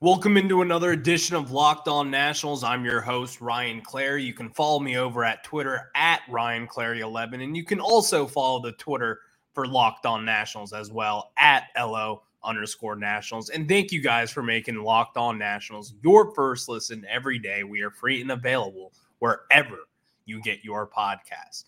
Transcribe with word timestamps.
Welcome 0.00 0.36
into 0.36 0.60
another 0.60 0.90
edition 0.90 1.36
of 1.36 1.52
Locked 1.52 1.86
On 1.86 2.10
Nationals. 2.10 2.64
I'm 2.64 2.84
your 2.84 3.00
host, 3.00 3.40
Ryan 3.40 3.80
Clary. 3.80 4.24
You 4.24 4.34
can 4.34 4.50
follow 4.50 4.80
me 4.80 4.98
over 4.98 5.24
at 5.24 5.44
Twitter 5.44 5.92
at 5.94 6.20
Ryan 6.28 6.66
Clary11, 6.66 7.42
and 7.42 7.56
you 7.56 7.64
can 7.64 7.80
also 7.80 8.26
follow 8.26 8.60
the 8.60 8.72
Twitter 8.72 9.20
for 9.54 9.68
Locked 9.68 10.04
On 10.04 10.24
Nationals 10.24 10.72
as 10.72 10.90
well 10.90 11.30
at 11.38 11.68
LO 11.78 12.24
underscore 12.42 12.96
Nationals. 12.96 13.50
And 13.50 13.68
thank 13.68 13.92
you 13.92 14.02
guys 14.02 14.32
for 14.32 14.42
making 14.42 14.82
Locked 14.82 15.16
On 15.16 15.38
Nationals 15.38 15.94
your 16.02 16.34
first 16.34 16.68
listen 16.68 17.06
every 17.08 17.38
day. 17.38 17.62
We 17.62 17.80
are 17.82 17.90
free 17.90 18.20
and 18.20 18.32
available 18.32 18.92
wherever 19.20 19.78
you 20.26 20.42
get 20.42 20.64
your 20.64 20.88
podcast. 20.88 21.66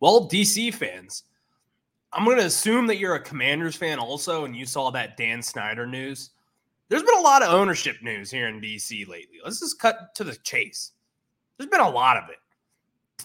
Well, 0.00 0.28
DC 0.28 0.74
fans, 0.74 1.24
I'm 2.12 2.26
going 2.26 2.38
to 2.38 2.44
assume 2.44 2.86
that 2.88 2.98
you're 2.98 3.14
a 3.14 3.20
Commanders 3.20 3.74
fan 3.74 3.98
also, 3.98 4.44
and 4.44 4.54
you 4.54 4.66
saw 4.66 4.90
that 4.90 5.16
Dan 5.16 5.42
Snyder 5.42 5.86
news 5.86 6.30
there's 6.92 7.02
been 7.02 7.18
a 7.18 7.22
lot 7.22 7.42
of 7.42 7.54
ownership 7.54 7.96
news 8.02 8.30
here 8.30 8.48
in 8.48 8.60
DC 8.60 9.08
lately. 9.08 9.38
Let's 9.42 9.60
just 9.60 9.78
cut 9.78 10.14
to 10.16 10.24
the 10.24 10.36
chase. 10.36 10.92
There's 11.56 11.70
been 11.70 11.80
a 11.80 11.88
lot 11.88 12.18
of 12.18 12.24
it. 12.28 12.36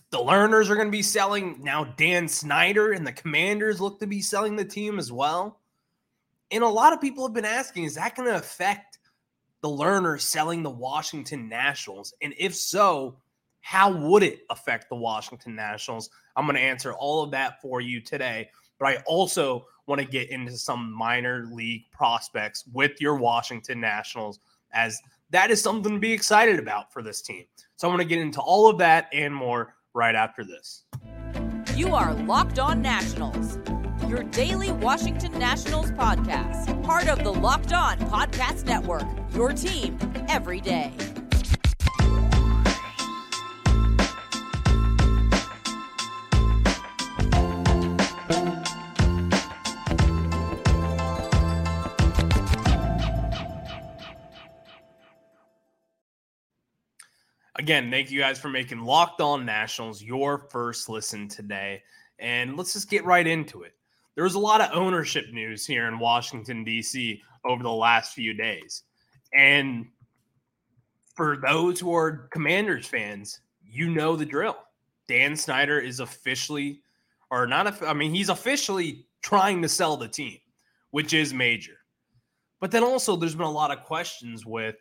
The 0.09 0.19
Lerners 0.19 0.69
are 0.69 0.75
going 0.75 0.87
to 0.87 0.91
be 0.91 1.01
selling 1.01 1.61
now. 1.61 1.83
Dan 1.97 2.29
Snyder 2.29 2.93
and 2.93 3.05
the 3.05 3.11
Commanders 3.11 3.81
look 3.81 3.99
to 3.99 4.07
be 4.07 4.21
selling 4.21 4.55
the 4.55 4.63
team 4.63 4.97
as 4.97 5.11
well. 5.11 5.59
And 6.49 6.63
a 6.63 6.69
lot 6.69 6.93
of 6.93 7.01
people 7.01 7.27
have 7.27 7.33
been 7.33 7.43
asking, 7.43 7.83
is 7.83 7.95
that 7.95 8.15
going 8.15 8.29
to 8.29 8.37
affect 8.37 8.99
the 9.59 9.67
Lerners 9.67 10.21
selling 10.21 10.63
the 10.63 10.69
Washington 10.69 11.49
Nationals? 11.49 12.13
And 12.21 12.33
if 12.39 12.55
so, 12.55 13.17
how 13.59 13.91
would 13.91 14.23
it 14.23 14.43
affect 14.49 14.87
the 14.87 14.95
Washington 14.95 15.57
Nationals? 15.57 16.09
I'm 16.37 16.45
going 16.45 16.55
to 16.55 16.61
answer 16.61 16.93
all 16.93 17.21
of 17.21 17.31
that 17.31 17.61
for 17.61 17.81
you 17.81 17.99
today. 17.99 18.49
But 18.79 18.87
I 18.87 19.03
also 19.05 19.65
want 19.87 20.01
to 20.01 20.07
get 20.07 20.29
into 20.29 20.57
some 20.57 20.91
minor 20.91 21.47
league 21.51 21.83
prospects 21.91 22.65
with 22.73 22.99
your 23.01 23.15
Washington 23.15 23.79
Nationals, 23.79 24.39
as 24.73 24.99
that 25.29 25.49
is 25.51 25.61
something 25.61 25.93
to 25.93 25.99
be 25.99 26.11
excited 26.11 26.59
about 26.59 26.91
for 26.91 27.01
this 27.01 27.21
team. 27.21 27.45
So 27.75 27.87
I'm 27.87 27.95
going 27.95 28.07
to 28.07 28.09
get 28.09 28.21
into 28.21 28.41
all 28.41 28.69
of 28.69 28.77
that 28.79 29.07
and 29.13 29.33
more 29.33 29.75
right 29.93 30.15
after 30.15 30.43
this. 30.43 30.83
You 31.75 31.93
are 31.95 32.13
Locked 32.13 32.59
On 32.59 32.81
Nationals, 32.81 33.59
your 34.07 34.23
daily 34.23 34.71
Washington 34.71 35.37
Nationals 35.37 35.91
podcast, 35.91 36.83
part 36.83 37.07
of 37.07 37.23
the 37.23 37.31
Locked 37.33 37.73
On 37.73 37.97
Podcast 37.99 38.65
Network, 38.65 39.05
your 39.33 39.53
team 39.53 39.97
every 40.27 40.61
day. 40.61 40.91
Again, 57.67 57.91
thank 57.91 58.09
you 58.09 58.21
guys 58.21 58.39
for 58.39 58.47
making 58.47 58.79
Locked 58.79 59.19
On 59.19 59.45
Nationals 59.45 60.01
your 60.01 60.47
first 60.49 60.87
listen 60.87 61.27
today. 61.27 61.83
And 62.17 62.55
let's 62.55 62.71
just 62.71 62.89
get 62.89 63.03
right 63.03 63.27
into 63.27 63.63
it. 63.63 63.73
There 64.15 64.23
was 64.23 64.35
a 64.35 64.39
lot 64.39 64.61
of 64.61 64.69
ownership 64.71 65.25
news 65.33 65.65
here 65.65 65.89
in 65.89 65.99
Washington, 65.99 66.63
D.C. 66.63 67.21
over 67.43 67.61
the 67.61 67.69
last 67.69 68.13
few 68.13 68.33
days. 68.33 68.83
And 69.33 69.87
for 71.13 71.39
those 71.45 71.77
who 71.77 71.93
are 71.93 72.29
Commanders 72.31 72.85
fans, 72.85 73.41
you 73.61 73.89
know 73.89 74.15
the 74.15 74.25
drill. 74.25 74.55
Dan 75.09 75.35
Snyder 75.35 75.77
is 75.77 75.99
officially, 75.99 76.79
or 77.31 77.47
not, 77.47 77.83
I 77.83 77.91
mean, 77.91 78.13
he's 78.13 78.29
officially 78.29 79.07
trying 79.21 79.61
to 79.61 79.67
sell 79.67 79.97
the 79.97 80.07
team, 80.07 80.37
which 80.91 81.13
is 81.13 81.33
major. 81.33 81.79
But 82.61 82.71
then 82.71 82.85
also, 82.85 83.17
there's 83.17 83.35
been 83.35 83.45
a 83.45 83.51
lot 83.51 83.77
of 83.77 83.83
questions 83.83 84.45
with 84.45 84.77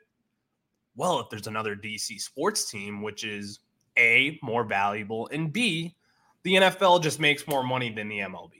well, 0.97 1.21
if 1.21 1.29
there's 1.31 1.47
another 1.47 1.77
DC 1.77 2.21
sports 2.21 2.71
team, 2.71 3.03
which 3.03 3.25
is 3.25 3.61
A, 3.99 4.39
more 4.43 4.65
valuable, 4.65 5.29
and 5.31 5.53
B, 5.53 5.95
the 6.43 6.55
NFL 6.55 7.03
just 7.03 7.21
makes 7.21 7.47
more 7.47 7.63
money 7.63 7.91
than 7.91 8.09
the 8.09 8.21
MLB. 8.21 8.53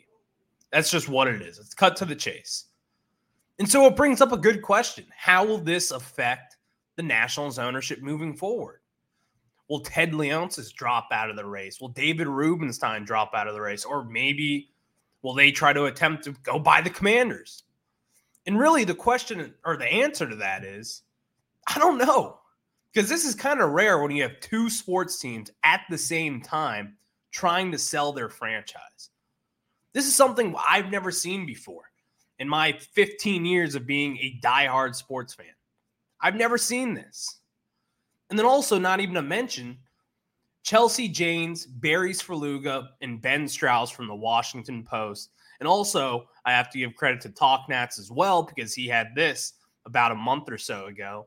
That's 0.71 0.91
just 0.91 1.09
what 1.09 1.29
it 1.29 1.41
is. 1.41 1.59
It's 1.59 1.75
cut 1.75 1.97
to 1.97 2.05
the 2.05 2.15
chase. 2.15 2.67
And 3.59 3.69
so 3.69 3.87
it 3.87 3.97
brings 3.97 4.21
up 4.21 4.33
a 4.33 4.37
good 4.37 4.61
question. 4.61 5.07
How 5.17 5.45
will 5.45 5.59
this 5.59 5.91
affect 5.91 6.57
the 6.97 7.03
Nationals 7.03 7.59
ownership 7.59 8.03
moving 8.03 8.35
forward? 8.35 8.81
Will 9.69 9.81
Ted 9.81 10.13
Leonsis 10.13 10.73
drop 10.73 11.09
out 11.11 11.31
of 11.31 11.37
the 11.37 11.45
race? 11.45 11.81
Will 11.81 11.89
David 11.89 12.27
Rubenstein 12.27 13.05
drop 13.05 13.33
out 13.35 13.49
of 13.49 13.55
the 13.55 13.61
race? 13.61 13.85
Or 13.85 14.05
maybe 14.05 14.71
will 15.23 15.35
they 15.35 15.51
try 15.51 15.73
to 15.73 15.87
attempt 15.87 16.25
to 16.25 16.33
go 16.43 16.59
buy 16.59 16.81
the 16.83 16.91
commanders? 16.91 17.65
And 18.47 18.59
really, 18.59 18.85
the 18.85 18.95
question 18.95 19.55
or 19.65 19.77
the 19.77 19.87
answer 19.87 20.29
to 20.29 20.37
that 20.37 20.63
is 20.63 21.03
I 21.67 21.79
don't 21.79 21.99
know. 21.99 22.39
Because 22.93 23.11
this 23.11 23.27
is 23.27 23.35
kind 23.35 23.61
of 23.61 23.71
rare 23.71 23.99
when 23.99 24.11
you 24.11 24.23
have 24.23 24.41
two 24.41 24.71
sports 24.71 25.19
teams 25.19 25.51
at 25.65 25.83
the 25.91 25.99
same 25.99 26.41
time 26.41 26.97
trying 27.31 27.71
to 27.73 27.79
sell 27.79 28.13
their 28.13 28.31
franchise. 28.31 29.11
This 29.93 30.07
is 30.07 30.15
something 30.15 30.55
I've 30.67 30.91
never 30.91 31.11
seen 31.11 31.45
before 31.45 31.91
in 32.39 32.49
my 32.49 32.73
15 32.73 33.45
years 33.45 33.75
of 33.75 33.87
being 33.87 34.17
a 34.19 34.41
diehard 34.43 34.95
sports 34.95 35.35
fan. 35.35 35.47
I've 36.21 36.37
never 36.37 36.57
seen 36.57 36.95
this. 36.95 37.41
And 38.31 38.39
then 38.39 38.47
also, 38.47 38.79
not 38.79 39.01
even 39.01 39.15
to 39.15 39.23
mention, 39.23 39.79
Chelsea 40.63 41.09
Janes, 41.09 41.67
Barry 41.67 42.13
Svrluga, 42.13 42.89
and 43.01 43.23
Ben 43.23 43.47
Strauss 43.47 43.91
from 43.91 44.09
the 44.09 44.15
Washington 44.15 44.83
Post. 44.85 45.31
And 45.61 45.69
also, 45.69 46.29
I 46.45 46.53
have 46.53 46.71
to 46.71 46.79
give 46.79 46.97
credit 46.97 47.21
to 47.23 47.29
TalkNats 47.29 47.99
as 48.01 48.11
well 48.11 48.43
because 48.43 48.75
he 48.75 48.87
had 48.89 49.15
this 49.15 49.53
about 49.85 50.13
a 50.13 50.17
month 50.17 50.51
or 50.51 50.59
so 50.59 50.87
ago. 50.87 51.27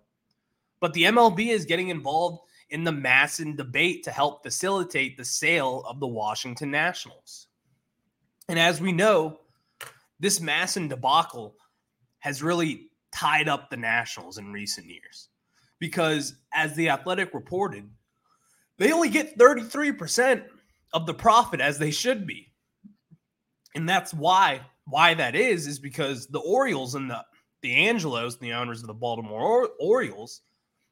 But 0.80 0.94
the 0.94 1.04
MLB 1.04 1.50
is 1.50 1.66
getting 1.66 1.90
involved 1.90 2.40
in 2.70 2.84
the 2.84 2.92
MASN 2.92 3.58
debate 3.58 4.04
to 4.04 4.12
help 4.12 4.44
facilitate 4.44 5.18
the 5.18 5.26
sale 5.26 5.84
of 5.88 6.00
the 6.00 6.08
Washington 6.08 6.72
Nationals. 6.72 7.48
And 8.48 8.60
as 8.60 8.80
we 8.80 8.92
know, 8.92 9.40
this 10.20 10.40
MASN 10.40 10.90
debacle 10.90 11.56
has 12.20 12.44
really 12.44 12.90
tied 13.12 13.50
up 13.50 13.70
the 13.70 13.78
Nationals 13.78 14.38
in 14.38 14.52
recent 14.52 14.88
years 14.88 15.30
because, 15.80 16.36
as 16.54 16.76
the 16.76 16.90
Athletic 16.90 17.34
reported, 17.34 17.90
they 18.78 18.92
only 18.92 19.10
get 19.10 19.38
33% 19.38 20.44
of 20.94 21.06
the 21.06 21.14
profit 21.14 21.62
as 21.62 21.78
they 21.78 21.92
should 21.92 22.26
be. 22.26 22.52
And 23.76 23.88
that's 23.88 24.14
why 24.14 24.62
why 24.86 25.14
that 25.14 25.36
is 25.36 25.68
is 25.68 25.78
because 25.78 26.26
the 26.28 26.40
Orioles 26.40 26.96
and 26.96 27.10
the 27.10 27.24
the 27.62 27.88
Angelos, 27.88 28.38
the 28.38 28.54
owners 28.54 28.82
of 28.82 28.88
the 28.88 28.94
Baltimore 28.94 29.70
Orioles, 29.80 30.42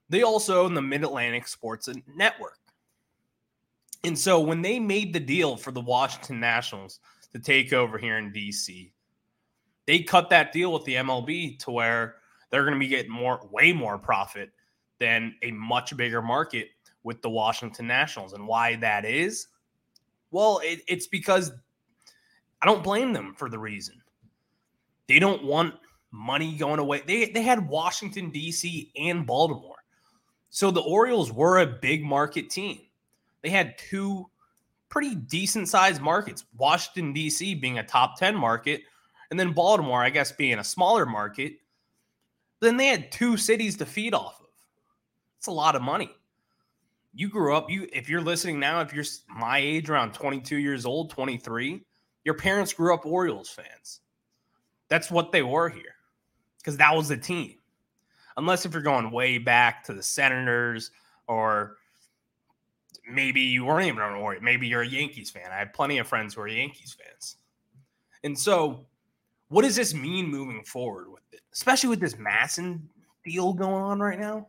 they 0.10 0.24
also 0.24 0.64
own 0.64 0.74
the 0.74 0.82
Mid 0.82 1.04
Atlantic 1.04 1.48
Sports 1.48 1.90
Network. 2.16 2.60
And 4.04 4.18
so 4.18 4.40
when 4.40 4.62
they 4.62 4.80
made 4.80 5.14
the 5.14 5.20
deal 5.20 5.58
for 5.58 5.72
the 5.72 5.82
Washington 5.82 6.40
Nationals 6.40 7.00
to 7.34 7.40
take 7.40 7.74
over 7.74 7.98
here 7.98 8.18
in 8.18 8.32
DC, 8.32 8.92
they 9.86 10.00
cut 10.00 10.30
that 10.30 10.52
deal 10.52 10.72
with 10.72 10.86
the 10.86 10.96
MLB 10.96 11.60
to 11.60 11.72
where 11.72 12.16
they're 12.50 12.64
going 12.64 12.74
to 12.74 12.80
be 12.80 12.88
getting 12.88 13.12
more, 13.12 13.48
way 13.52 13.74
more 13.74 13.98
profit 13.98 14.52
than 15.00 15.36
a 15.44 15.52
much 15.52 15.96
bigger 15.98 16.22
market 16.22 16.70
with 17.04 17.22
the 17.22 17.30
Washington 17.30 17.88
Nationals. 17.88 18.34
And 18.34 18.48
why 18.48 18.76
that 18.78 19.06
is? 19.06 19.48
Well, 20.32 20.62
it, 20.64 20.82
it's 20.88 21.08
because 21.08 21.52
I 22.62 22.66
don't 22.66 22.84
blame 22.84 23.14
them 23.14 23.34
for 23.36 23.50
the 23.50 23.60
reason. 23.60 24.02
They 25.08 25.20
don't 25.20 25.44
want 25.44 25.76
money 26.12 26.56
going 26.56 26.80
away. 26.80 27.02
They, 27.06 27.30
they 27.30 27.42
had 27.42 27.68
Washington, 27.68 28.30
D.C., 28.30 28.92
and 28.98 29.26
Baltimore. 29.26 29.77
So 30.50 30.72
the 30.72 30.82
Orioles 30.82 31.32
were 31.32 31.60
a 31.60 31.68
big 31.68 32.04
market 32.04 32.50
team. 32.50 32.80
They 33.42 33.50
had 33.50 33.78
two 33.78 34.30
pretty 34.90 35.16
decent 35.16 35.68
sized 35.68 36.02
markets, 36.02 36.46
Washington, 36.58 37.14
D.C. 37.14 37.56
being 37.56 37.80
a 37.80 37.84
top 37.84 38.18
10 38.18 38.36
market, 38.36 38.82
and 39.30 39.40
then 39.40 39.54
Baltimore, 39.54 40.04
I 40.04 40.10
guess, 40.10 40.32
being 40.32 40.60
a 40.60 40.64
smaller 40.64 41.06
market. 41.06 41.54
Then 42.60 42.78
they 42.78 42.88
had 42.88 43.12
two 43.12 43.38
cities 43.38 43.78
to 43.78 43.86
feed 43.86 44.14
off 44.14 44.40
of. 44.40 44.48
It's 45.38 45.48
a 45.48 45.52
lot 45.52 45.76
of 45.76 45.82
money. 45.82 46.10
You 47.14 47.30
grew 47.30 47.56
up, 47.56 47.70
you 47.70 47.88
if 47.94 48.10
you're 48.10 48.22
listening 48.22 48.60
now, 48.60 48.82
if 48.82 48.94
you're 48.94 49.06
my 49.28 49.60
age, 49.60 49.90
around 49.90 50.14
22 50.14 50.58
years 50.58 50.86
old, 50.86 51.10
23, 51.10 51.84
your 52.24 52.36
parents 52.36 52.74
grew 52.74 52.94
up 52.94 53.06
Orioles 53.06 53.50
fans. 53.50 54.02
That's 54.90 55.12
what 55.12 55.32
they 55.32 55.44
were 55.44 55.70
here 55.70 55.96
because 56.58 56.78
that 56.78 56.96
was 56.96 57.08
the 57.08 57.18
team 57.18 57.57
unless 58.38 58.66
if 58.66 58.74
you're 58.74 58.82
going 58.82 59.12
way 59.12 59.38
back 59.38 59.84
to 59.86 59.94
the 59.94 60.04
Senators 60.04 60.92
or 61.28 61.78
maybe 63.10 63.42
you 63.42 63.66
weren't 63.66 63.88
even 63.88 64.02
an 64.02 64.14
Orioles. 64.14 64.44
Maybe 64.44 64.68
you're 64.68 64.82
a 64.82 64.88
Yankees 64.88 65.30
fan. 65.30 65.52
I 65.52 65.58
have 65.58 65.74
plenty 65.74 65.98
of 65.98 66.08
friends 66.08 66.36
who 66.36 66.42
are 66.42 66.48
Yankees 66.48 66.96
fans. 67.02 67.38
And 68.24 68.38
so, 68.38 68.86
what 69.50 69.64
does 69.64 69.76
this 69.76 69.94
mean 69.94 70.28
moving 70.28 70.64
forward 70.64 71.10
with 71.12 71.24
it, 71.32 71.42
especially 71.54 71.90
with 71.90 72.00
this 72.00 72.16
MASN 72.16 72.82
deal 73.24 73.54
going 73.54 73.84
on 73.84 74.00
right 74.00 74.20
now? 74.20 74.48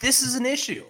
This 0.00 0.22
is 0.22 0.34
an 0.34 0.46
issue. 0.46 0.84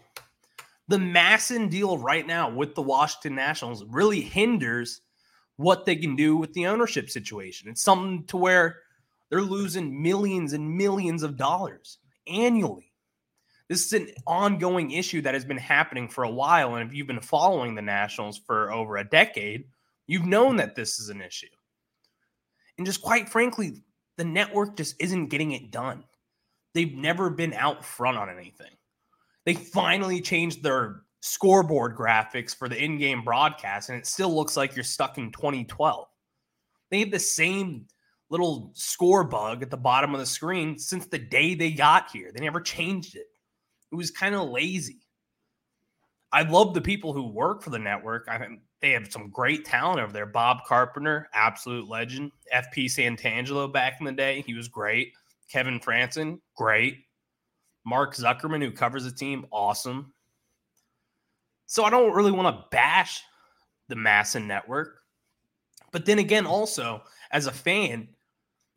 The 0.88 0.98
MASN 0.98 1.68
deal 1.68 1.98
right 1.98 2.26
now 2.26 2.48
with 2.48 2.74
the 2.74 2.82
Washington 2.82 3.34
Nationals 3.34 3.84
really 3.84 4.20
hinders 4.20 5.02
what 5.56 5.84
they 5.84 5.96
can 5.96 6.16
do 6.16 6.36
with 6.36 6.52
the 6.52 6.66
ownership 6.66 7.10
situation. 7.10 7.68
It's 7.68 7.82
something 7.82 8.24
to 8.28 8.36
where 8.36 8.76
They're 9.30 9.42
losing 9.42 10.02
millions 10.02 10.52
and 10.52 10.76
millions 10.76 11.22
of 11.22 11.36
dollars 11.36 11.98
annually. 12.26 12.92
This 13.68 13.86
is 13.86 13.92
an 13.94 14.08
ongoing 14.26 14.92
issue 14.92 15.22
that 15.22 15.34
has 15.34 15.44
been 15.44 15.56
happening 15.56 16.08
for 16.08 16.24
a 16.24 16.30
while. 16.30 16.76
And 16.76 16.88
if 16.88 16.94
you've 16.94 17.08
been 17.08 17.20
following 17.20 17.74
the 17.74 17.82
Nationals 17.82 18.38
for 18.38 18.72
over 18.72 18.96
a 18.96 19.08
decade, 19.08 19.64
you've 20.06 20.26
known 20.26 20.56
that 20.56 20.76
this 20.76 21.00
is 21.00 21.08
an 21.08 21.20
issue. 21.20 21.48
And 22.78 22.86
just 22.86 23.02
quite 23.02 23.28
frankly, 23.28 23.82
the 24.16 24.24
network 24.24 24.76
just 24.76 24.94
isn't 25.00 25.28
getting 25.28 25.52
it 25.52 25.70
done. 25.70 26.04
They've 26.74 26.94
never 26.94 27.30
been 27.30 27.54
out 27.54 27.84
front 27.84 28.18
on 28.18 28.30
anything. 28.30 28.70
They 29.44 29.54
finally 29.54 30.20
changed 30.20 30.62
their 30.62 31.02
scoreboard 31.20 31.96
graphics 31.96 32.54
for 32.54 32.68
the 32.68 32.82
in 32.82 32.98
game 32.98 33.22
broadcast, 33.24 33.88
and 33.88 33.98
it 33.98 34.06
still 34.06 34.34
looks 34.34 34.56
like 34.56 34.76
you're 34.76 34.84
stuck 34.84 35.18
in 35.18 35.32
2012. 35.32 36.06
They 36.90 37.00
have 37.00 37.10
the 37.10 37.18
same 37.18 37.86
little 38.30 38.70
score 38.74 39.24
bug 39.24 39.62
at 39.62 39.70
the 39.70 39.76
bottom 39.76 40.14
of 40.14 40.20
the 40.20 40.26
screen 40.26 40.78
since 40.78 41.06
the 41.06 41.18
day 41.18 41.54
they 41.54 41.70
got 41.70 42.10
here. 42.10 42.30
They 42.34 42.44
never 42.44 42.60
changed 42.60 43.16
it. 43.16 43.26
It 43.92 43.94
was 43.94 44.10
kind 44.10 44.34
of 44.34 44.48
lazy. 44.48 45.00
I 46.32 46.42
love 46.42 46.74
the 46.74 46.80
people 46.80 47.12
who 47.12 47.28
work 47.28 47.62
for 47.62 47.70
the 47.70 47.78
network. 47.78 48.26
I 48.28 48.38
think 48.38 48.60
they 48.80 48.90
have 48.90 49.10
some 49.10 49.30
great 49.30 49.64
talent 49.64 50.00
over 50.00 50.12
there. 50.12 50.26
Bob 50.26 50.64
Carpenter, 50.66 51.28
absolute 51.32 51.88
legend. 51.88 52.32
FP 52.52 52.86
Santangelo 52.86 53.72
back 53.72 53.94
in 54.00 54.06
the 54.06 54.12
day, 54.12 54.42
he 54.46 54.54
was 54.54 54.68
great. 54.68 55.12
Kevin 55.50 55.78
Frandsen, 55.78 56.40
great. 56.56 57.04
Mark 57.84 58.16
Zuckerman, 58.16 58.60
who 58.60 58.72
covers 58.72 59.04
the 59.04 59.12
team, 59.12 59.46
awesome. 59.52 60.12
So 61.66 61.84
I 61.84 61.90
don't 61.90 62.14
really 62.14 62.32
want 62.32 62.54
to 62.54 62.64
bash 62.70 63.22
the 63.88 63.94
MASN 63.94 64.46
network. 64.46 64.98
But 65.92 66.04
then 66.04 66.18
again, 66.18 66.46
also, 66.46 67.02
as 67.30 67.46
a 67.46 67.52
fan, 67.52 68.08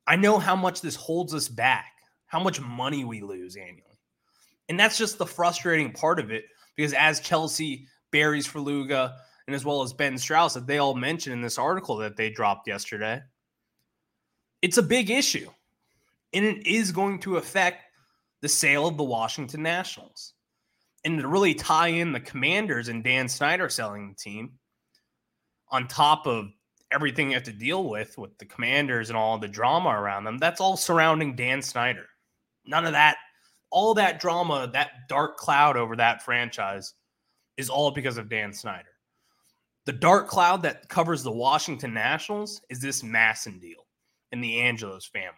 I 0.10 0.16
know 0.16 0.40
how 0.40 0.56
much 0.56 0.82
this 0.82 0.96
holds 0.96 1.36
us 1.36 1.48
back, 1.48 1.94
how 2.26 2.40
much 2.40 2.60
money 2.60 3.06
we 3.06 3.22
lose 3.22 3.56
annually. 3.56 3.84
And 4.68 4.80
that's 4.80 4.98
just 4.98 5.20
the 5.20 5.26
frustrating 5.28 5.94
part 5.94 6.20
of 6.20 6.32
it 6.32 6.46
because 6.76 6.94
as 6.94 7.20
Chelsea, 7.20 7.86
Barry 8.12 8.40
Svrluga, 8.40 9.14
and 9.46 9.56
as 9.56 9.64
well 9.64 9.84
as 9.84 9.94
Ben 9.94 10.18
Strauss, 10.18 10.56
that 10.56 10.66
they 10.66 10.80
all 10.80 10.96
mentioned 10.96 11.34
in 11.34 11.42
this 11.44 11.60
article 11.60 11.98
that 11.98 12.18
they 12.18 12.32
dropped 12.32 12.68
yesterday, 12.68 13.22
it's 14.64 14.80
a 14.80 14.84
big 14.84 15.12
issue. 15.12 15.50
And 16.34 16.44
it 16.44 16.66
is 16.66 16.92
going 16.92 17.20
to 17.20 17.38
affect 17.38 17.84
the 18.42 18.50
sale 18.50 18.88
of 18.88 18.98
the 18.98 19.04
Washington 19.04 19.62
Nationals. 19.62 20.34
And 21.06 21.20
to 21.20 21.28
really 21.28 21.54
tie 21.54 21.90
in 21.90 22.14
the 22.14 22.20
commanders 22.20 22.88
and 22.88 23.04
Dan 23.04 23.30
Snyder 23.30 23.70
selling 23.70 24.10
the 24.10 24.16
team 24.16 24.54
on 25.70 25.88
top 25.88 26.26
of 26.26 26.48
everything 26.92 27.30
you 27.30 27.36
have 27.36 27.44
to 27.44 27.54
deal 27.54 27.90
with 27.90 28.18
with 28.18 28.38
the 28.38 28.46
commanders 28.46 29.10
and 29.10 29.18
all 29.18 29.38
the 29.38 29.48
drama 29.48 29.90
around 29.90 30.24
them, 30.24 30.38
that's 30.38 30.62
all 30.62 30.78
surrounding 30.78 31.36
Dan 31.36 31.62
Snyder. 31.62 32.06
None 32.66 32.86
of 32.86 32.94
that, 32.94 33.18
all 33.72 33.94
that 33.96 34.20
drama, 34.20 34.70
that 34.74 34.92
dark 35.08 35.38
cloud 35.38 35.78
over 35.78 35.96
that 35.96 36.24
franchise 36.24 36.94
is 37.58 37.70
all 37.70 37.92
because 37.92 38.18
of 38.18 38.30
Dan 38.30 38.54
Snyder. 38.54 38.90
The 39.86 39.94
dark 39.94 40.28
cloud 40.28 40.62
that 40.64 40.88
covers 40.90 41.24
the 41.24 41.32
Washington 41.32 41.94
Nationals 41.94 42.62
is 42.70 42.80
this 42.80 43.02
MASN 43.02 43.60
deal 43.60 43.88
and 44.32 44.44
the 44.44 44.62
Angelos 44.62 45.08
family. 45.08 45.34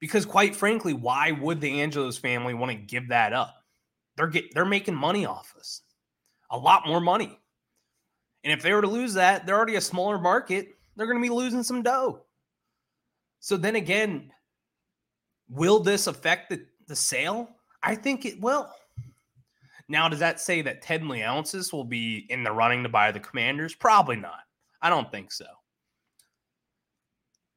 Because 0.00 0.24
quite 0.24 0.54
frankly, 0.54 0.92
why 0.92 1.32
would 1.32 1.60
the 1.60 1.82
Angelos 1.82 2.18
family 2.18 2.54
want 2.54 2.72
to 2.72 2.78
give 2.78 3.08
that 3.08 3.32
up? 3.32 3.54
They're 4.16 4.28
get, 4.28 4.54
they're 4.54 4.64
making 4.64 4.94
money 4.94 5.26
off 5.26 5.54
us. 5.58 5.82
A 6.50 6.56
lot 6.56 6.86
more 6.86 7.00
money. 7.00 7.38
And 8.48 8.56
if 8.56 8.62
they 8.62 8.72
were 8.72 8.80
to 8.80 8.88
lose 8.88 9.12
that, 9.12 9.44
they're 9.44 9.54
already 9.58 9.76
a 9.76 9.80
smaller 9.82 10.16
market. 10.16 10.68
They're 10.96 11.04
going 11.04 11.18
to 11.18 11.22
be 11.22 11.34
losing 11.34 11.62
some 11.62 11.82
dough. 11.82 12.22
So 13.40 13.58
then 13.58 13.76
again, 13.76 14.30
will 15.50 15.80
this 15.80 16.06
affect 16.06 16.48
the, 16.48 16.64
the 16.86 16.96
sale? 16.96 17.50
I 17.82 17.94
think 17.94 18.24
it 18.24 18.40
will. 18.40 18.70
Now, 19.86 20.08
does 20.08 20.20
that 20.20 20.40
say 20.40 20.62
that 20.62 20.80
Ted 20.80 21.02
Leonsis 21.02 21.74
will 21.74 21.84
be 21.84 22.24
in 22.30 22.42
the 22.42 22.50
running 22.50 22.82
to 22.84 22.88
buy 22.88 23.12
the 23.12 23.20
commanders? 23.20 23.74
Probably 23.74 24.16
not. 24.16 24.40
I 24.80 24.88
don't 24.88 25.10
think 25.10 25.30
so. 25.30 25.44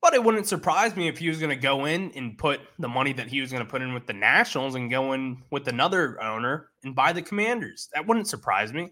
But 0.01 0.13
it 0.13 0.21
wouldn't 0.21 0.47
surprise 0.47 0.97
me 0.97 1.07
if 1.07 1.17
he 1.17 1.29
was 1.29 1.39
going 1.39 1.51
to 1.51 1.55
go 1.55 1.85
in 1.85 2.11
and 2.17 2.37
put 2.37 2.59
the 2.79 2.89
money 2.89 3.13
that 3.13 3.27
he 3.27 3.39
was 3.39 3.49
going 3.49 3.63
to 3.63 3.69
put 3.69 3.81
in 3.81 3.93
with 3.93 4.07
the 4.07 4.13
Nationals 4.13 4.75
and 4.75 4.91
go 4.91 5.13
in 5.13 5.41
with 5.51 5.69
another 5.69 6.21
owner 6.21 6.67
and 6.83 6.93
buy 6.93 7.13
the 7.13 7.21
Commanders. 7.21 7.87
That 7.93 8.05
wouldn't 8.05 8.27
surprise 8.27 8.73
me. 8.73 8.91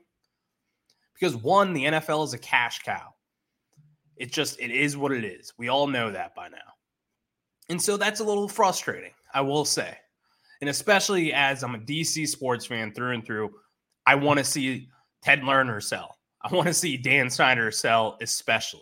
Because 1.19 1.35
one, 1.35 1.73
the 1.73 1.85
NFL 1.85 2.25
is 2.25 2.33
a 2.33 2.37
cash 2.37 2.79
cow. 2.79 3.13
It 4.15 4.31
just 4.31 4.59
it 4.59 4.71
is 4.71 4.97
what 4.97 5.11
it 5.11 5.23
is. 5.23 5.53
We 5.57 5.69
all 5.69 5.87
know 5.87 6.11
that 6.11 6.35
by 6.35 6.49
now. 6.49 6.57
And 7.69 7.81
so 7.81 7.97
that's 7.97 8.19
a 8.19 8.23
little 8.23 8.47
frustrating, 8.47 9.11
I 9.33 9.41
will 9.41 9.65
say. 9.65 9.95
And 10.61 10.69
especially 10.69 11.31
as 11.33 11.63
I'm 11.63 11.75
a 11.75 11.79
DC 11.79 12.27
sports 12.27 12.65
fan 12.65 12.93
through 12.93 13.13
and 13.13 13.25
through, 13.25 13.51
I 14.05 14.15
want 14.15 14.39
to 14.39 14.43
see 14.43 14.89
Ted 15.21 15.41
Lerner 15.41 15.81
sell. 15.81 16.17
I 16.41 16.53
want 16.53 16.67
to 16.67 16.73
see 16.73 16.97
Dan 16.97 17.29
Snyder 17.29 17.71
sell, 17.71 18.17
especially. 18.21 18.81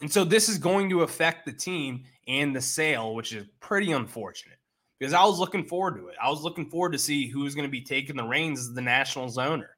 And 0.00 0.12
so 0.12 0.24
this 0.24 0.48
is 0.48 0.58
going 0.58 0.90
to 0.90 1.02
affect 1.02 1.46
the 1.46 1.52
team 1.52 2.04
and 2.26 2.54
the 2.54 2.60
sale, 2.60 3.14
which 3.14 3.32
is 3.32 3.46
pretty 3.60 3.92
unfortunate 3.92 4.58
because 4.98 5.14
I 5.14 5.24
was 5.24 5.38
looking 5.38 5.64
forward 5.64 5.96
to 5.96 6.08
it. 6.08 6.16
I 6.22 6.28
was 6.28 6.42
looking 6.42 6.68
forward 6.68 6.92
to 6.92 6.98
see 6.98 7.28
who's 7.28 7.54
going 7.54 7.66
to 7.66 7.70
be 7.70 7.82
taking 7.82 8.16
the 8.16 8.24
reins 8.24 8.60
as 8.60 8.74
the 8.74 8.82
Nationals 8.82 9.38
owner. 9.38 9.75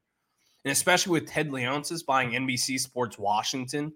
And 0.64 0.72
especially 0.72 1.12
with 1.12 1.28
Ted 1.28 1.50
Leonsis 1.50 2.04
buying 2.04 2.30
NBC 2.30 2.80
Sports 2.80 3.18
Washington. 3.18 3.92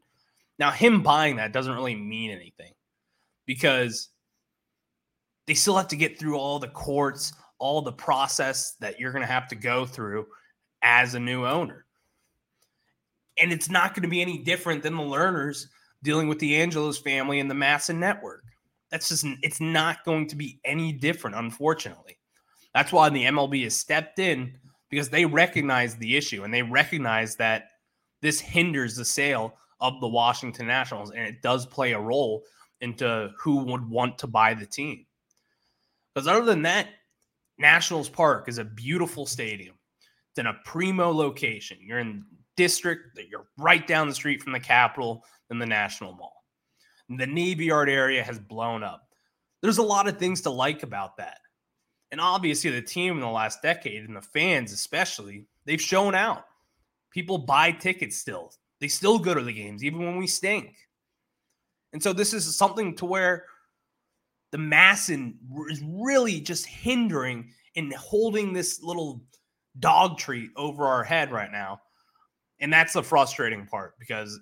Now, 0.58 0.70
him 0.70 1.02
buying 1.02 1.36
that 1.36 1.52
doesn't 1.52 1.74
really 1.74 1.94
mean 1.94 2.30
anything 2.30 2.72
because 3.46 4.08
they 5.46 5.54
still 5.54 5.76
have 5.76 5.88
to 5.88 5.96
get 5.96 6.18
through 6.18 6.38
all 6.38 6.58
the 6.58 6.68
courts, 6.68 7.32
all 7.58 7.82
the 7.82 7.92
process 7.92 8.76
that 8.80 8.98
you're 8.98 9.12
going 9.12 9.26
to 9.26 9.32
have 9.32 9.48
to 9.48 9.56
go 9.56 9.84
through 9.84 10.26
as 10.82 11.14
a 11.14 11.20
new 11.20 11.46
owner. 11.46 11.84
And 13.40 13.52
it's 13.52 13.70
not 13.70 13.94
going 13.94 14.02
to 14.02 14.08
be 14.08 14.22
any 14.22 14.38
different 14.38 14.82
than 14.82 14.96
the 14.96 15.02
Lerners 15.02 15.66
dealing 16.02 16.28
with 16.28 16.38
the 16.38 16.60
Angelos 16.60 16.98
family 16.98 17.40
and 17.40 17.50
the 17.50 17.54
MASN 17.54 17.98
network. 17.98 18.44
That's 18.90 19.08
just, 19.08 19.24
it's 19.42 19.60
not 19.60 20.04
going 20.04 20.26
to 20.28 20.36
be 20.36 20.60
any 20.64 20.92
different, 20.92 21.36
unfortunately. 21.36 22.18
That's 22.74 22.92
why 22.92 23.08
the 23.08 23.24
MLB 23.24 23.64
has 23.64 23.76
stepped 23.76 24.18
in 24.18 24.58
because 24.92 25.08
they 25.08 25.24
recognize 25.24 25.96
the 25.96 26.18
issue 26.18 26.44
and 26.44 26.52
they 26.52 26.62
recognize 26.62 27.34
that 27.36 27.70
this 28.20 28.38
hinders 28.38 28.94
the 28.94 29.04
sale 29.06 29.54
of 29.80 29.98
the 30.02 30.06
Washington 30.06 30.66
Nationals 30.66 31.10
and 31.10 31.26
it 31.26 31.40
does 31.40 31.64
play 31.64 31.92
a 31.92 31.98
role 31.98 32.42
into 32.82 33.30
who 33.38 33.64
would 33.64 33.88
want 33.88 34.18
to 34.18 34.26
buy 34.26 34.52
the 34.52 34.66
team. 34.66 35.06
Because 36.14 36.28
other 36.28 36.44
than 36.44 36.60
that, 36.62 36.88
Nationals 37.56 38.10
Park 38.10 38.50
is 38.50 38.58
a 38.58 38.64
beautiful 38.64 39.24
stadium. 39.24 39.74
It's 40.30 40.38
in 40.38 40.46
a 40.46 40.60
primo 40.66 41.10
location. 41.10 41.78
You're 41.80 42.00
in 42.00 42.26
district 42.58 43.16
that 43.16 43.28
you're 43.28 43.46
right 43.56 43.86
down 43.86 44.08
the 44.08 44.14
street 44.14 44.42
from 44.42 44.52
the 44.52 44.60
Capitol 44.60 45.24
and 45.48 45.60
the 45.60 45.64
National 45.64 46.12
Mall. 46.12 46.44
The 47.08 47.26
Navy 47.26 47.64
Yard 47.66 47.88
area 47.88 48.22
has 48.22 48.38
blown 48.38 48.82
up. 48.82 49.08
There's 49.62 49.78
a 49.78 49.82
lot 49.82 50.06
of 50.06 50.18
things 50.18 50.42
to 50.42 50.50
like 50.50 50.82
about 50.82 51.16
that. 51.16 51.38
And 52.12 52.20
obviously, 52.20 52.70
the 52.70 52.82
team 52.82 53.14
in 53.14 53.20
the 53.20 53.26
last 53.26 53.62
decade 53.62 54.04
and 54.04 54.14
the 54.14 54.20
fans, 54.22 54.70
especially, 54.70 55.46
they've 55.64 55.80
shown 55.80 56.14
out. 56.14 56.44
People 57.10 57.38
buy 57.38 57.72
tickets 57.72 58.18
still. 58.18 58.52
They 58.80 58.88
still 58.88 59.18
go 59.18 59.34
to 59.34 59.42
the 59.42 59.52
games, 59.52 59.82
even 59.82 60.00
when 60.00 60.18
we 60.18 60.26
stink. 60.26 60.76
And 61.94 62.02
so, 62.02 62.12
this 62.12 62.34
is 62.34 62.54
something 62.54 62.94
to 62.96 63.06
where 63.06 63.46
the 64.50 64.58
MASN 64.58 65.36
is 65.70 65.82
really 65.82 66.38
just 66.38 66.66
hindering 66.66 67.50
and 67.76 67.92
holding 67.94 68.52
this 68.52 68.82
little 68.82 69.22
dog 69.80 70.18
treat 70.18 70.50
over 70.54 70.84
our 70.84 71.02
head 71.02 71.32
right 71.32 71.50
now. 71.50 71.80
And 72.60 72.70
that's 72.70 72.92
the 72.92 73.02
frustrating 73.02 73.66
part 73.66 73.98
because 73.98 74.38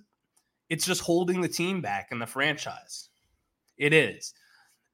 it's 0.68 0.84
just 0.84 1.02
holding 1.02 1.40
the 1.40 1.48
team 1.48 1.80
back 1.80 2.08
in 2.10 2.18
the 2.18 2.26
franchise. 2.26 3.10
It 3.78 3.94
is. 3.94 4.34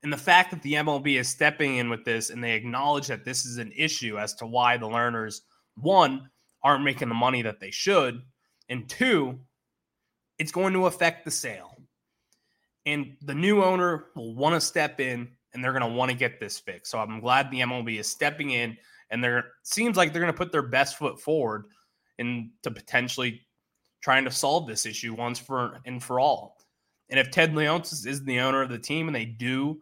And 0.06 0.12
the 0.12 0.16
fact 0.16 0.52
that 0.52 0.62
the 0.62 0.74
MLB 0.74 1.18
is 1.18 1.26
stepping 1.26 1.78
in 1.78 1.90
with 1.90 2.04
this 2.04 2.30
and 2.30 2.42
they 2.42 2.52
acknowledge 2.52 3.08
that 3.08 3.24
this 3.24 3.44
is 3.44 3.58
an 3.58 3.72
issue 3.74 4.18
as 4.18 4.34
to 4.34 4.46
why 4.46 4.76
the 4.76 4.86
Lerners, 4.86 5.40
one, 5.74 6.30
aren't 6.62 6.84
making 6.84 7.08
the 7.08 7.14
money 7.16 7.42
that 7.42 7.58
they 7.58 7.72
should, 7.72 8.22
and 8.68 8.88
two, 8.88 9.36
it's 10.38 10.52
going 10.52 10.72
to 10.74 10.86
affect 10.86 11.24
the 11.24 11.30
sale. 11.32 11.76
And 12.86 13.16
the 13.22 13.34
new 13.34 13.64
owner 13.64 14.04
will 14.14 14.36
want 14.36 14.54
to 14.54 14.60
step 14.60 15.00
in 15.00 15.26
and 15.52 15.64
they're 15.64 15.72
going 15.72 15.82
to 15.82 15.98
want 15.98 16.12
to 16.12 16.16
get 16.16 16.38
this 16.38 16.56
fixed. 16.56 16.92
So 16.92 17.00
I'm 17.00 17.18
glad 17.18 17.50
the 17.50 17.62
MLB 17.62 17.98
is 17.98 18.08
stepping 18.08 18.52
in 18.52 18.76
and 19.10 19.24
they're 19.24 19.54
seems 19.64 19.96
like 19.96 20.12
they're 20.12 20.22
going 20.22 20.32
to 20.32 20.38
put 20.38 20.52
their 20.52 20.62
best 20.62 20.98
foot 20.98 21.20
forward 21.20 21.64
into 22.18 22.70
potentially 22.70 23.44
trying 24.02 24.22
to 24.22 24.30
solve 24.30 24.68
this 24.68 24.86
issue 24.86 25.14
once 25.14 25.40
for 25.40 25.80
and 25.84 26.00
for 26.00 26.20
all. 26.20 26.58
And 27.10 27.18
if 27.18 27.32
Ted 27.32 27.54
Leonsis 27.54 28.06
is 28.06 28.22
the 28.22 28.38
owner 28.38 28.62
of 28.62 28.68
the 28.68 28.78
team 28.78 29.08
and 29.08 29.16
they 29.16 29.24
do 29.24 29.80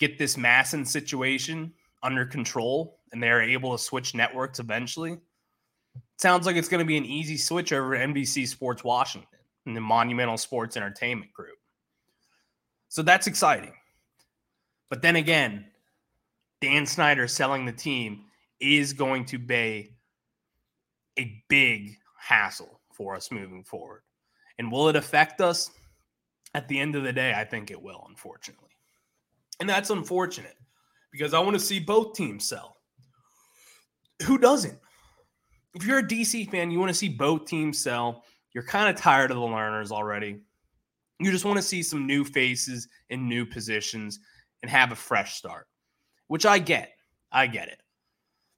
get 0.00 0.18
this 0.18 0.36
MASN 0.36 0.86
situation 0.86 1.72
under 2.02 2.24
control 2.24 2.98
and 3.12 3.22
they're 3.22 3.42
able 3.42 3.76
to 3.76 3.82
switch 3.82 4.14
networks 4.14 4.58
eventually, 4.58 5.18
sounds 6.18 6.46
like 6.46 6.56
it's 6.56 6.68
going 6.68 6.80
to 6.80 6.86
be 6.86 6.96
an 6.96 7.04
easy 7.04 7.36
switch 7.36 7.72
over 7.72 7.94
to 7.94 8.04
NBC 8.04 8.48
Sports 8.48 8.82
Washington 8.82 9.38
and 9.66 9.76
the 9.76 9.80
Monumental 9.80 10.38
Sports 10.38 10.76
Entertainment 10.76 11.32
Group. 11.32 11.58
So 12.88 13.02
that's 13.02 13.26
exciting. 13.26 13.74
But 14.88 15.02
then 15.02 15.16
again, 15.16 15.66
Dan 16.60 16.86
Snyder 16.86 17.28
selling 17.28 17.64
the 17.64 17.72
team 17.72 18.24
is 18.58 18.92
going 18.92 19.24
to 19.26 19.38
be 19.38 19.94
a 21.18 21.42
big 21.48 21.96
hassle 22.18 22.80
for 22.92 23.14
us 23.14 23.30
moving 23.30 23.62
forward. 23.62 24.02
And 24.58 24.72
will 24.72 24.88
it 24.88 24.96
affect 24.96 25.40
us? 25.40 25.70
At 26.52 26.66
the 26.66 26.80
end 26.80 26.96
of 26.96 27.04
the 27.04 27.12
day, 27.12 27.32
I 27.32 27.44
think 27.44 27.70
it 27.70 27.80
will, 27.80 28.04
unfortunately. 28.08 28.69
And 29.60 29.68
that's 29.68 29.90
unfortunate 29.90 30.56
because 31.12 31.34
I 31.34 31.38
want 31.38 31.54
to 31.54 31.60
see 31.60 31.78
both 31.78 32.14
teams 32.14 32.48
sell. 32.48 32.78
Who 34.24 34.38
doesn't? 34.38 34.78
If 35.74 35.84
you're 35.84 35.98
a 35.98 36.06
DC 36.06 36.50
fan, 36.50 36.70
you 36.70 36.78
want 36.78 36.90
to 36.90 36.98
see 36.98 37.08
both 37.08 37.46
teams 37.46 37.78
sell. 37.78 38.24
You're 38.54 38.64
kind 38.64 38.88
of 38.88 39.00
tired 39.00 39.30
of 39.30 39.36
the 39.36 39.42
Lerners 39.42 39.92
already. 39.92 40.42
You 41.20 41.30
just 41.30 41.44
want 41.44 41.58
to 41.58 41.62
see 41.62 41.82
some 41.82 42.06
new 42.06 42.24
faces 42.24 42.88
in 43.10 43.28
new 43.28 43.44
positions 43.46 44.18
and 44.62 44.70
have 44.70 44.92
a 44.92 44.96
fresh 44.96 45.36
start, 45.36 45.66
which 46.28 46.46
I 46.46 46.58
get. 46.58 46.92
I 47.30 47.46
get 47.46 47.68
it. 47.68 47.80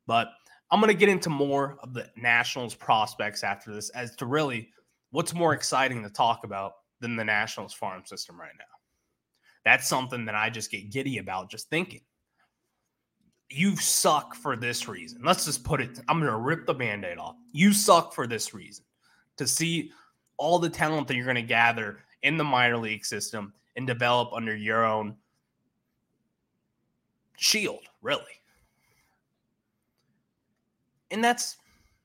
But 0.07 0.29
I'm 0.71 0.81
going 0.81 0.93
to 0.93 0.99
get 0.99 1.09
into 1.09 1.29
more 1.29 1.77
of 1.83 1.93
the 1.93 2.09
Nationals 2.17 2.75
prospects 2.75 3.45
after 3.45 3.75
this 3.75 3.91
as 3.91 4.17
to 4.17 4.27
really 4.27 4.71
what's 5.11 5.35
more 5.35 5.53
exciting 5.53 6.03
to 6.03 6.11
talk 6.11 6.45
about 6.45 6.73
than 7.01 7.17
the 7.17 7.25
Nationals 7.25 7.75
farm 7.75 8.03
system 8.07 8.41
right 8.41 8.53
now. 8.59 8.72
That's 9.65 9.89
something 9.89 10.25
that 10.27 10.35
I 10.35 10.51
just 10.51 10.71
get 10.71 10.91
giddy 10.91 11.19
about 11.19 11.51
just 11.51 11.71
thinking. 11.71 12.01
You 13.49 13.77
suck 13.77 14.35
for 14.35 14.57
this 14.57 14.89
reason. 14.89 15.21
Let's 15.25 15.45
just 15.45 15.63
put 15.63 15.81
it, 15.81 16.01
I'm 16.09 16.19
going 16.21 16.33
to 16.33 16.39
rip 16.39 16.67
the 16.67 16.75
band 16.75 17.05
aid 17.05 17.19
off. 17.19 17.37
You 17.53 17.73
suck 17.73 18.15
for 18.15 18.27
this 18.27 18.55
reason 18.55 18.85
to 19.37 19.47
see 19.47 19.93
all 20.37 20.59
the 20.59 20.71
talent 20.71 21.07
that 21.09 21.17
you're 21.17 21.25
going 21.25 21.37
to 21.37 21.43
gather 21.43 22.01
in 22.23 22.37
the 22.37 22.45
minor 22.45 22.77
league 22.77 23.05
system 23.05 23.53
and 23.77 23.87
develop 23.87 24.33
under 24.33 24.57
your 24.57 24.85
own 24.85 25.17
shield, 27.37 27.83
really. 28.01 28.25
And 31.11 31.23
that's 31.23 31.57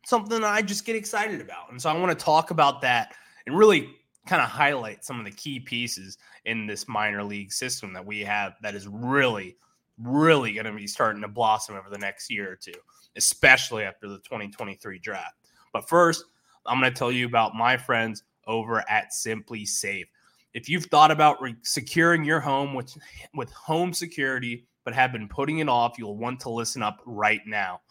something 0.05 0.41
that 0.41 0.49
I 0.49 0.61
just 0.61 0.85
get 0.85 0.95
excited 0.95 1.41
about. 1.41 1.71
And 1.71 1.81
so 1.81 1.89
I 1.89 1.97
want 1.97 2.17
to 2.17 2.25
talk 2.25 2.51
about 2.51 2.81
that 2.81 3.13
and 3.45 3.57
really 3.57 3.89
kind 4.27 4.41
of 4.41 4.49
highlight 4.49 5.03
some 5.03 5.19
of 5.19 5.25
the 5.25 5.31
key 5.31 5.59
pieces 5.59 6.17
in 6.45 6.67
this 6.67 6.87
minor 6.87 7.23
league 7.23 7.51
system 7.51 7.93
that 7.93 8.05
we 8.05 8.21
have 8.21 8.53
that 8.61 8.75
is 8.75 8.87
really, 8.87 9.57
really 9.97 10.53
going 10.53 10.65
to 10.65 10.71
be 10.71 10.87
starting 10.87 11.21
to 11.21 11.27
blossom 11.27 11.75
over 11.75 11.89
the 11.89 11.97
next 11.97 12.29
year 12.29 12.51
or 12.51 12.55
two, 12.55 12.79
especially 13.15 13.83
after 13.83 14.07
the 14.07 14.17
2023 14.19 14.99
draft. 14.99 15.35
But 15.73 15.87
first, 15.87 16.25
I'm 16.65 16.79
going 16.79 16.91
to 16.91 16.97
tell 16.97 17.11
you 17.11 17.25
about 17.25 17.55
my 17.55 17.77
friends 17.77 18.23
over 18.45 18.83
at 18.89 19.11
SimpliSafe. 19.11 20.07
If 20.53 20.69
you've 20.69 20.85
thought 20.85 21.11
about 21.11 21.41
re- 21.41 21.55
securing 21.63 22.23
your 22.23 22.39
home 22.39 22.73
with, 22.73 22.97
with 23.33 23.51
home 23.51 23.93
security, 23.93 24.65
but 24.85 24.93
have 24.93 25.11
been 25.11 25.27
putting 25.27 25.59
it 25.59 25.69
off, 25.69 25.97
you'll 25.97 26.17
want 26.17 26.39
to 26.41 26.49
listen 26.49 26.81
up 26.81 27.01
right 27.05 27.41
now. 27.45 27.81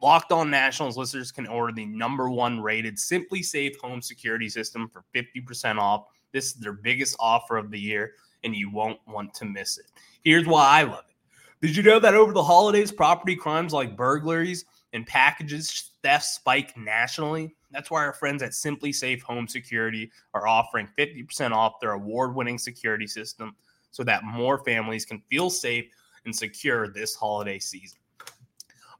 Locked 0.00 0.32
On 0.32 0.50
Nationals 0.50 0.96
listeners 0.96 1.32
can 1.32 1.46
order 1.46 1.72
the 1.72 1.86
number 1.86 2.30
one 2.30 2.60
rated 2.60 2.96
SimpliSafe 2.96 3.76
home 3.78 4.00
security 4.00 4.48
system 4.48 4.88
for 4.88 5.04
50% 5.14 5.78
off. 5.78 6.06
This 6.32 6.46
is 6.46 6.54
their 6.54 6.72
biggest 6.72 7.16
offer 7.18 7.56
of 7.56 7.70
the 7.70 7.80
year, 7.80 8.12
and 8.44 8.54
you 8.54 8.70
won't 8.70 9.00
want 9.06 9.34
to 9.34 9.44
miss 9.44 9.78
it. 9.78 9.86
Here's 10.22 10.46
why 10.46 10.66
I 10.66 10.82
love 10.84 11.04
it. 11.08 11.66
Did 11.66 11.76
you 11.76 11.82
know 11.82 12.00
that 12.00 12.14
over 12.14 12.32
the 12.32 12.42
holidays, 12.42 12.90
property 12.90 13.36
crimes 13.36 13.72
like 13.72 13.96
burglaries 13.96 14.64
and 14.92 15.06
packages 15.06 15.90
theft 16.02 16.24
spike 16.24 16.76
nationally? 16.76 17.54
That's 17.70 17.90
why 17.90 18.04
our 18.04 18.12
friends 18.12 18.42
at 18.42 18.50
SimpliSafe 18.50 19.22
Home 19.22 19.48
Security 19.48 20.10
are 20.34 20.46
offering 20.46 20.88
50% 20.98 21.52
off 21.52 21.80
their 21.80 21.92
award 21.92 22.34
winning 22.34 22.58
security 22.58 23.06
system 23.06 23.56
so 23.90 24.04
that 24.04 24.24
more 24.24 24.62
families 24.64 25.04
can 25.04 25.22
feel 25.30 25.50
safe 25.50 25.86
and 26.24 26.34
secure 26.34 26.88
this 26.88 27.14
holiday 27.14 27.58
season. 27.58 27.98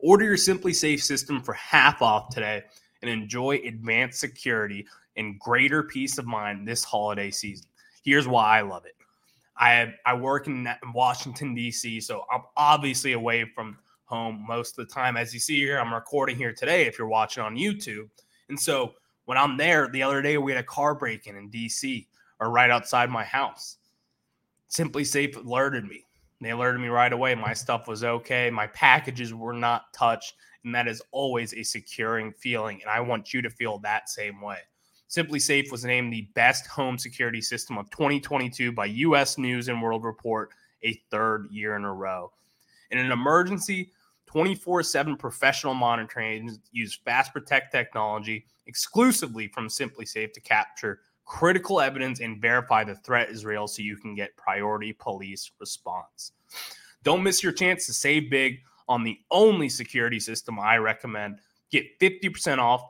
Order 0.02 0.24
your 0.24 0.36
SimpliSafe 0.36 1.00
system 1.00 1.40
for 1.40 1.54
half 1.54 2.02
off 2.02 2.28
today 2.28 2.64
and 3.00 3.10
enjoy 3.10 3.60
advanced 3.64 4.18
security 4.18 4.86
and 5.16 5.38
greater 5.38 5.84
peace 5.84 6.18
of 6.18 6.26
mind 6.26 6.66
this 6.66 6.82
holiday 6.82 7.30
season. 7.30 7.66
Here's 8.04 8.26
why 8.26 8.58
I 8.58 8.62
love 8.62 8.84
it. 8.84 8.96
I 9.56 9.94
I 10.04 10.14
work 10.14 10.48
in 10.48 10.68
Washington 10.92 11.54
D.C., 11.54 12.00
so 12.00 12.24
I'm 12.32 12.42
obviously 12.56 13.12
away 13.12 13.44
from 13.54 13.78
home 14.06 14.44
most 14.48 14.76
of 14.76 14.88
the 14.88 14.92
time. 14.92 15.16
As 15.16 15.32
you 15.32 15.38
see 15.38 15.56
here, 15.56 15.78
I'm 15.78 15.94
recording 15.94 16.36
here 16.36 16.52
today. 16.52 16.86
If 16.86 16.98
you're 16.98 17.06
watching 17.06 17.44
on 17.44 17.54
YouTube, 17.54 18.08
and 18.48 18.58
so 18.58 18.94
when 19.26 19.38
I'm 19.38 19.56
there, 19.56 19.88
the 19.88 20.02
other 20.02 20.20
day 20.20 20.36
we 20.36 20.50
had 20.50 20.60
a 20.60 20.66
car 20.66 20.96
break 20.96 21.28
in 21.28 21.36
in 21.36 21.48
D.C. 21.48 22.08
or 22.40 22.50
right 22.50 22.70
outside 22.70 23.08
my 23.08 23.22
house. 23.22 23.76
SimpliSafe 24.68 25.36
alerted 25.36 25.84
me. 25.84 26.04
They 26.42 26.50
alerted 26.50 26.80
me 26.80 26.88
right 26.88 27.12
away. 27.12 27.34
My 27.34 27.42
mm-hmm. 27.42 27.54
stuff 27.54 27.86
was 27.86 28.02
okay. 28.02 28.50
My 28.50 28.66
packages 28.66 29.32
were 29.32 29.52
not 29.52 29.92
touched. 29.92 30.34
And 30.64 30.74
that 30.74 30.88
is 30.88 31.00
always 31.12 31.54
a 31.54 31.62
securing 31.62 32.32
feeling. 32.32 32.80
And 32.82 32.90
I 32.90 33.00
want 33.00 33.32
you 33.32 33.42
to 33.42 33.50
feel 33.50 33.78
that 33.78 34.08
same 34.08 34.40
way. 34.40 34.58
SimpliSafe 35.08 35.70
was 35.70 35.84
named 35.84 36.12
the 36.12 36.28
best 36.34 36.66
home 36.66 36.98
security 36.98 37.40
system 37.40 37.78
of 37.78 37.90
2022 37.90 38.72
by 38.72 38.86
US 38.86 39.38
News 39.38 39.68
and 39.68 39.80
World 39.80 40.04
Report, 40.04 40.50
a 40.82 40.94
third 41.10 41.48
year 41.50 41.76
in 41.76 41.84
a 41.84 41.92
row. 41.92 42.32
In 42.90 42.98
an 42.98 43.12
emergency, 43.12 43.92
24 44.26 44.82
7 44.82 45.16
professional 45.16 45.74
monitoring 45.74 46.58
use 46.72 46.98
Fast 47.04 47.32
Protect 47.32 47.70
technology 47.70 48.46
exclusively 48.66 49.48
from 49.48 49.68
SimpliSafe 49.68 50.32
to 50.32 50.40
capture 50.40 51.00
critical 51.24 51.80
evidence 51.80 52.20
and 52.20 52.40
verify 52.40 52.84
the 52.84 52.96
threat 52.96 53.30
is 53.30 53.44
real 53.44 53.66
so 53.66 53.82
you 53.82 53.96
can 53.96 54.14
get 54.14 54.36
priority 54.36 54.92
police 54.92 55.50
response. 55.58 56.32
Don't 57.02 57.22
miss 57.22 57.42
your 57.42 57.52
chance 57.52 57.86
to 57.86 57.92
save 57.92 58.30
big 58.30 58.60
on 58.88 59.04
the 59.04 59.18
only 59.30 59.68
security 59.68 60.20
system 60.20 60.58
I 60.58 60.76
recommend. 60.76 61.38
Get 61.70 61.98
50% 62.00 62.58
off 62.58 62.82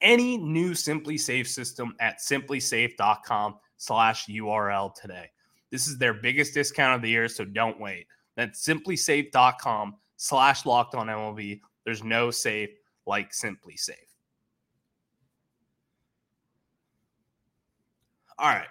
any 0.00 0.36
new 0.36 0.72
SimpliSafe 0.72 1.46
system 1.46 1.94
at 2.00 2.18
simplisafe.com 2.18 3.56
slash 3.76 4.26
URL 4.26 4.94
today. 4.94 5.30
This 5.70 5.86
is 5.86 5.98
their 5.98 6.14
biggest 6.14 6.54
discount 6.54 6.94
of 6.94 7.02
the 7.02 7.08
year, 7.08 7.28
so 7.28 7.44
don't 7.44 7.80
wait. 7.80 8.06
That's 8.36 8.66
simplisafe.com 8.66 9.96
slash 10.16 10.66
locked 10.66 10.94
on 10.94 11.06
MLB. 11.06 11.60
There's 11.84 12.04
no 12.04 12.30
safe 12.30 12.70
like 13.06 13.32
SimpliSafe. 13.32 14.13
All 18.38 18.48
right. 18.48 18.68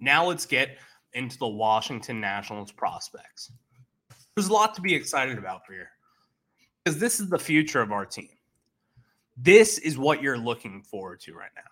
Now 0.00 0.26
let's 0.26 0.46
get 0.46 0.78
into 1.12 1.38
the 1.38 1.48
Washington 1.48 2.20
Nationals 2.20 2.72
prospects. 2.72 3.50
There's 4.34 4.48
a 4.48 4.52
lot 4.52 4.74
to 4.74 4.80
be 4.80 4.94
excited 4.94 5.38
about 5.38 5.64
for 5.66 5.72
here 5.72 5.90
because 6.84 6.98
this 6.98 7.20
is 7.20 7.28
the 7.28 7.38
future 7.38 7.80
of 7.80 7.92
our 7.92 8.04
team. 8.04 8.28
This 9.36 9.78
is 9.78 9.96
what 9.98 10.22
you're 10.22 10.38
looking 10.38 10.82
forward 10.82 11.20
to 11.20 11.34
right 11.34 11.50
now. 11.56 11.62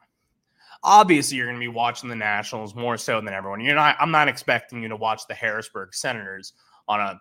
Obviously, 0.85 1.37
you're 1.37 1.47
going 1.47 1.59
to 1.59 1.61
be 1.61 1.69
watching 1.69 2.09
the 2.09 2.17
Nationals 2.17 2.75
more 2.75 2.97
so 2.97 3.21
than 3.21 3.35
everyone. 3.35 3.61
You're 3.61 3.77
not. 3.77 3.97
I'm 4.01 4.11
not 4.11 4.29
expecting 4.29 4.83
you 4.83 4.89
to 4.89 4.97
watch 4.97 5.23
the 5.29 5.35
Harrisburg 5.35 5.95
Senators 5.95 6.55
on 6.89 6.99
a 6.99 7.21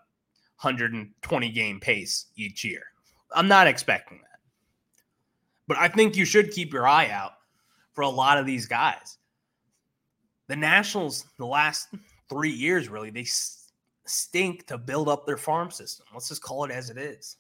120 0.62 1.50
game 1.52 1.80
pace 1.80 2.28
each 2.36 2.64
year. 2.64 2.84
I'm 3.36 3.48
not 3.48 3.68
expecting 3.68 4.20
that. 4.22 4.40
But 5.68 5.78
I 5.78 5.88
think 5.88 6.16
you 6.16 6.26
should 6.26 6.52
keep 6.52 6.74
your 6.74 6.88
eye 6.88 7.10
out 7.10 7.34
for 7.94 8.02
a 8.02 8.10
lot 8.10 8.38
of 8.38 8.46
these 8.46 8.66
guys 8.66 9.18
the 10.52 10.58
Nationals, 10.58 11.28
the 11.38 11.46
last 11.46 11.88
three 12.30 12.52
years, 12.52 12.90
really, 12.90 13.10
they 13.10 13.26
stink 14.04 14.68
to 14.68 14.78
build 14.78 15.08
up 15.08 15.26
their 15.26 15.38
farm 15.38 15.72
system. 15.72 16.06
Let's 16.12 16.28
just 16.28 16.44
call 16.44 16.66
it 16.66 16.72
as 16.72 16.90
it 16.90 16.98
is. 16.98 17.38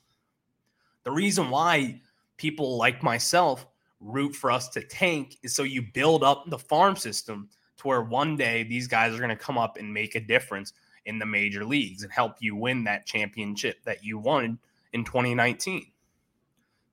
The 1.03 1.11
reason 1.11 1.49
why 1.49 1.99
people 2.37 2.77
like 2.77 3.03
myself 3.03 3.67
root 3.99 4.33
for 4.33 4.49
us 4.49 4.69
to 4.69 4.81
tank 4.81 5.35
is 5.43 5.53
so 5.53 5.63
you 5.63 5.81
build 5.81 6.23
up 6.23 6.49
the 6.49 6.57
farm 6.57 6.95
system 6.95 7.49
to 7.79 7.87
where 7.89 8.01
one 8.01 8.37
day 8.37 8.63
these 8.63 8.87
guys 8.87 9.13
are 9.13 9.17
going 9.17 9.27
to 9.27 9.35
come 9.35 9.57
up 9.57 9.77
and 9.77 9.93
make 9.93 10.15
a 10.15 10.21
difference 10.21 10.71
in 11.05 11.19
the 11.19 11.25
major 11.25 11.65
leagues 11.65 12.03
and 12.03 12.13
help 12.13 12.35
you 12.39 12.55
win 12.55 12.85
that 12.85 13.05
championship 13.05 13.83
that 13.83 14.05
you 14.05 14.19
won 14.19 14.57
in 14.93 15.03
2019. 15.03 15.85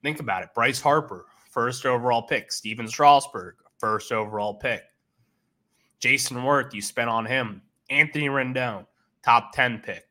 Think 0.02 0.18
about 0.18 0.42
it. 0.42 0.48
Bryce 0.52 0.80
Harper, 0.80 1.26
first 1.48 1.86
overall 1.86 2.22
pick. 2.22 2.50
Stephen 2.50 2.88
Strasburg, 2.88 3.54
first 3.78 4.10
overall 4.10 4.54
pick. 4.54 4.82
Jayson 6.00 6.36
Werth, 6.38 6.72
you 6.72 6.82
spent 6.82 7.10
on 7.10 7.26
him. 7.26 7.62
Anthony 7.90 8.28
Rendon, 8.28 8.86
top 9.24 9.52
10 9.52 9.80
pick. 9.80 10.04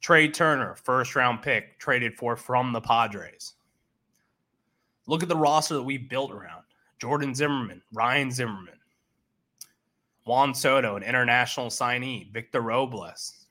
Trea 0.00 0.28
Turner, 0.28 0.74
first 0.74 1.16
round 1.16 1.42
pick, 1.42 1.78
traded 1.78 2.14
for 2.14 2.36
from 2.36 2.72
the 2.72 2.80
Padres. 2.80 3.54
Look 5.06 5.22
at 5.22 5.28
the 5.28 5.36
roster 5.36 5.74
that 5.74 5.82
we 5.82 5.98
built 5.98 6.32
around 6.32 6.64
Jordan 6.98 7.34
Zimmermann, 7.34 7.82
Ryan 7.92 8.30
Zimmerman, 8.30 8.78
Juan 10.26 10.54
Soto, 10.54 10.96
an 10.96 11.02
international 11.02 11.68
signee, 11.68 12.32
Victor 12.32 12.60
Robles. 12.60 13.46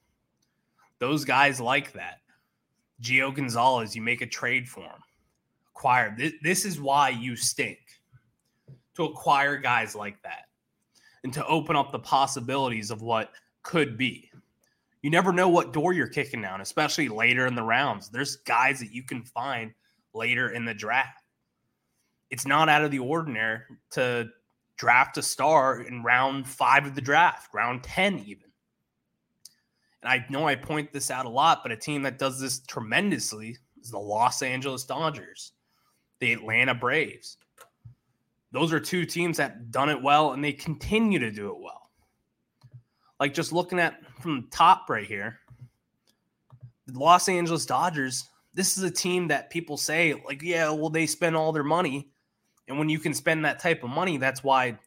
Those 0.99 1.25
guys 1.25 1.59
like 1.59 1.93
that. 1.93 2.19
Gio 3.01 3.33
Gonzalez, 3.33 3.95
you 3.95 4.01
make 4.01 4.21
a 4.21 4.27
trade 4.27 4.67
for 4.67 4.81
him. 4.81 5.01
Acquire. 5.75 6.15
This, 6.17 6.33
this 6.41 6.65
is 6.65 6.79
why 6.79 7.09
you 7.09 7.35
stink 7.35 7.79
to 8.95 9.05
acquire 9.05 9.57
guys 9.57 9.95
like 9.95 10.21
that 10.23 10.45
and 11.23 11.33
to 11.33 11.45
open 11.47 11.75
up 11.75 11.91
the 11.91 11.99
possibilities 11.99 12.91
of 12.91 13.01
what 13.01 13.31
could 13.61 13.97
be. 13.97 14.29
You 15.01 15.09
never 15.09 15.33
know 15.33 15.49
what 15.49 15.73
door 15.73 15.93
you're 15.93 16.07
kicking 16.07 16.41
down, 16.41 16.61
especially 16.61 17.09
later 17.09 17.45
in 17.45 17.55
the 17.55 17.63
rounds. 17.63 18.09
There's 18.09 18.37
guys 18.37 18.79
that 18.79 18.93
you 18.93 19.03
can 19.03 19.23
find 19.23 19.73
later 20.13 20.49
in 20.49 20.65
the 20.65 20.73
draft. 20.73 21.23
It's 22.29 22.47
not 22.47 22.69
out 22.69 22.83
of 22.83 22.91
the 22.91 22.99
ordinary 22.99 23.59
to 23.91 24.29
draft 24.77 25.17
a 25.17 25.21
star 25.21 25.81
in 25.81 26.03
round 26.03 26.47
five 26.47 26.85
of 26.85 26.95
the 26.95 27.01
draft, 27.01 27.53
round 27.53 27.83
10 27.83 28.19
even. 28.25 28.49
And 30.01 30.11
I 30.11 30.25
know 30.29 30.47
I 30.47 30.55
point 30.55 30.91
this 30.91 31.11
out 31.11 31.25
a 31.25 31.29
lot, 31.29 31.59
but 31.63 31.71
a 31.71 31.77
team 31.77 32.01
that 32.03 32.19
does 32.19 32.39
this 32.39 32.59
tremendously 32.59 33.57
is 33.81 33.91
the 33.91 33.99
Los 33.99 34.41
Angeles 34.41 34.83
Dodgers, 34.83 35.53
the 36.19 36.33
Atlanta 36.33 36.73
Braves. 36.73 37.37
Those 38.53 38.71
are 38.71 38.79
two 38.79 39.05
teams 39.05 39.37
that 39.37 39.71
done 39.71 39.89
it 39.89 40.01
well 40.01 40.31
and 40.31 40.43
they 40.43 40.53
continue 40.53 41.19
to 41.19 41.31
do 41.31 41.49
it 41.49 41.59
well. 41.59 41.89
Like 43.19 43.33
just 43.33 43.51
looking 43.51 43.79
at 43.79 43.99
from 44.21 44.41
the 44.41 44.47
top 44.49 44.89
right 44.89 45.05
here, 45.05 45.39
the 46.87 46.99
Los 46.99 47.27
Angeles 47.27 47.65
Dodgers, 47.65 48.29
this 48.53 48.77
is 48.77 48.83
a 48.83 48.91
team 48.91 49.27
that 49.29 49.49
people 49.49 49.75
say, 49.75 50.13
like, 50.25 50.43
yeah, 50.43 50.69
well, 50.69 50.89
they 50.89 51.07
spend 51.07 51.35
all 51.35 51.51
their 51.51 51.63
money. 51.63 52.11
And 52.67 52.77
when 52.77 52.89
you 52.89 52.99
can 52.99 53.13
spend 53.13 53.43
that 53.43 53.59
type 53.59 53.83
of 53.83 53.89
money, 53.89 54.17
that's 54.17 54.43
why 54.43 54.77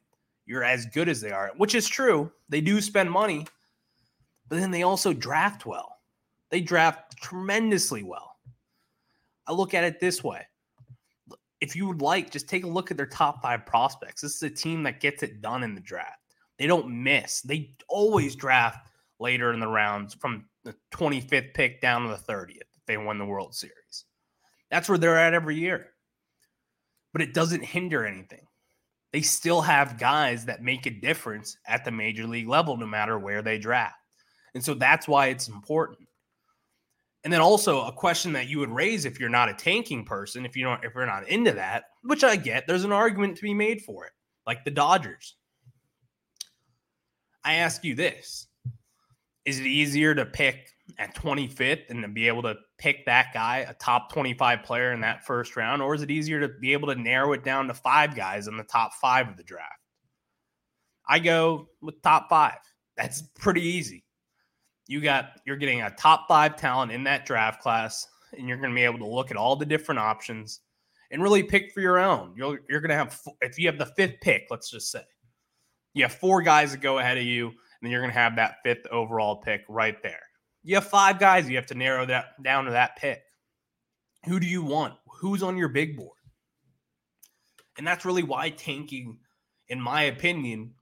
you're 0.47 0.65
as 0.65 0.87
good 0.87 1.09
as 1.09 1.21
they 1.21 1.33
are, 1.33 1.51
which 1.57 1.75
is 1.75 1.89
true. 1.89 2.31
They 2.49 2.61
do 2.61 2.81
spend 2.81 3.11
money, 3.11 3.47
but 4.49 4.61
then 4.61 4.71
they 4.71 4.85
also 4.85 5.13
draft 5.13 5.67
well. 5.67 5.99
They 6.51 6.61
draft 6.61 7.17
tremendously 7.21 8.05
well. 8.05 8.37
I 9.49 9.53
look 9.53 9.75
at 9.75 9.85
it 9.85 9.99
this 9.99 10.23
way. 10.23 10.47
If 11.61 11.75
you 11.75 11.87
would 11.87 12.03
like, 12.03 12.31
just 12.31 12.49
take 12.49 12.65
a 12.65 12.69
look 12.69 12.91
at 12.91 12.97
their 12.97 13.07
top 13.07 13.43
five 13.43 13.65
prospects. 13.65 14.23
This 14.23 14.37
is 14.37 14.43
a 14.43 14.51
team 14.51 14.83
that 14.83 15.01
gets 15.01 15.23
it 15.23 15.41
done 15.41 15.63
in 15.63 15.75
the 15.75 15.81
draft. 15.81 16.21
They 16.59 16.67
don't 16.67 17.03
miss. 17.03 17.41
They 17.43 17.75
always 17.89 18.37
draft 18.37 18.89
later 19.19 19.53
in 19.53 19.61
the 19.61 19.69
rounds 19.69 20.15
from 20.15 20.47
the 20.65 20.75
25th 20.93 21.55
pick 21.55 21.81
down 21.81 22.03
to 22.03 22.09
the 22.09 22.33
30th 22.33 22.57
if 22.57 22.87
they 22.87 22.97
win 22.97 23.19
the 23.19 23.25
World 23.25 23.55
Series. 23.55 24.05
That's 24.71 24.89
where 24.89 24.99
they're 24.99 25.19
at 25.19 25.35
every 25.35 25.57
year. 25.57 25.93
But 27.13 27.23
it 27.23 27.35
doesn't 27.35 27.65
hinder 27.65 28.05
anything. 28.05 28.47
They 29.13 29.23
still 29.23 29.63
have 29.63 29.99
guys 29.99 30.45
that 30.47 30.63
make 30.63 30.85
a 30.87 30.91
difference 30.91 31.57
at 31.67 31.85
the 31.85 31.91
major 31.91 32.27
league 32.27 32.49
level 32.49 32.77
no 32.77 32.87
matter 32.87 33.19
where 33.19 33.41
they 33.41 33.59
draft. 33.59 33.97
And 34.55 34.63
so 34.63 34.75
that's 34.75 35.09
why 35.09 35.29
it's 35.29 35.49
important. 35.49 36.09
And 37.27 37.33
then 37.33 37.41
also 37.41 37.83
a 37.83 37.91
question 37.91 38.35
that 38.35 38.49
you 38.49 38.61
would 38.61 38.71
raise 38.71 39.05
if 39.05 39.19
you're 39.19 39.29
not 39.29 39.49
a 39.49 39.53
tanking 39.53 40.05
person, 40.05 40.47
if 40.47 40.55
you 40.55 40.63
don't 40.63 40.85
if 40.85 40.95
you're 40.95 41.07
not 41.07 41.29
into 41.29 41.51
that, 41.55 41.87
which 42.05 42.23
I 42.23 42.37
get, 42.37 42.69
there's 42.69 42.85
an 42.85 42.93
argument 42.93 43.35
to 43.39 43.43
be 43.43 43.53
made 43.53 43.83
for 43.83 44.07
it, 44.07 44.13
like 44.47 44.65
the 44.65 44.71
Dodgers. 44.71 45.35
I 47.43 47.55
ask 47.55 47.83
you 47.83 47.97
this. 47.97 48.47
Is 49.45 49.59
it 49.59 49.67
easier 49.67 50.15
to 50.15 50.25
pick 50.25 50.69
at 51.01 51.17
25th 51.17 51.91
and 51.91 52.01
to 52.03 52.09
be 52.09 52.29
able 52.29 52.43
to 52.43 52.55
pick 52.79 53.05
that 53.07 53.35
guy, 53.35 53.67
a 53.69 53.75
top 53.75 54.13
25 54.13 54.63
player 54.63 54.93
in 54.93 55.01
that 55.01 55.27
first 55.27 55.57
round, 55.57 55.83
or 55.83 55.97
is 55.97 56.03
it 56.03 56.13
easier 56.13 56.39
to 56.39 56.55
be 56.61 56.75
able 56.75 56.95
to 56.95 56.95
narrow 56.95 57.33
it 57.33 57.43
down 57.43 57.67
to 57.67 57.75
five 57.75 58.15
guys 58.15 58.47
in 58.47 58.57
the 58.57 58.63
top 58.63 58.95
five 58.95 59.29
of 59.29 59.37
the 59.37 59.43
draft? 59.43 59.83
I 61.09 61.19
go 61.19 61.71
with 61.83 62.01
top 62.03 62.29
five. 62.29 62.59
That's 62.97 63.23
pretty 63.35 63.63
easy 63.63 64.05
you 64.87 65.01
got 65.01 65.41
you're 65.45 65.57
getting 65.57 65.83
a 65.83 65.91
top 65.91 66.29
five 66.29 66.57
talent 66.57 66.93
in 66.93 67.05
that 67.05 67.27
draft 67.27 67.61
class, 67.61 68.07
and 68.37 68.49
you're 68.49 68.59
going 68.59 68.71
to 68.71 68.75
be 68.75 68.85
able 68.85 68.99
to 68.99 69.07
look 69.07 69.31
at 69.31 69.37
all 69.37 69.57
the 69.57 69.67
different 69.67 69.99
options 69.99 70.61
and 71.11 71.23
really 71.23 71.43
pick 71.43 71.73
for 71.73 71.81
your 71.81 71.99
own. 71.99 72.33
You're 72.37 72.61
you're 72.69 72.81
going 72.81 72.91
to 72.91 72.97
have 72.97 73.21
if 73.41 73.59
you 73.59 73.67
have 73.67 73.79
the 73.79 73.87
fifth 73.87 74.21
pick, 74.21 74.47
let's 74.51 74.71
just 74.71 74.91
say 74.91 75.03
you 75.97 76.03
have 76.03 76.13
four 76.13 76.43
guys 76.43 76.73
that 76.73 76.83
go 76.83 76.99
ahead 76.99 77.17
of 77.17 77.25
you, 77.25 77.47
and 77.47 77.57
then 77.81 77.91
you're 77.91 78.03
going 78.03 78.13
to 78.13 78.19
have 78.19 78.37
that 78.37 78.57
fifth 78.63 78.87
overall 78.91 79.37
pick 79.37 79.63
right 79.69 80.03
there. 80.03 80.21
You 80.63 80.75
have 80.75 80.87
five 80.87 81.19
guys. 81.19 81.49
You 81.49 81.57
have 81.57 81.67
to 81.67 81.75
narrow 81.75 82.05
that 82.07 82.43
down 82.43 82.67
to 82.67 82.73
that 82.73 82.97
pick. 82.97 83.23
Who 84.27 84.39
do 84.39 84.47
you 84.47 84.63
want? 84.63 84.95
Who's 85.07 85.43
on 85.43 85.57
your 85.57 85.69
big 85.69 85.97
board? 85.97 86.19
And 87.79 87.87
that's 87.87 88.05
really 88.05 88.23
why 88.23 88.51
tanking, 88.51 89.19
in 89.69 89.81
my 89.81 90.03
opinion, 90.03 90.75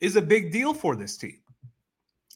is 0.00 0.16
a 0.16 0.22
big 0.22 0.52
deal 0.52 0.74
for 0.74 0.94
this 0.94 1.16
team. 1.16 1.40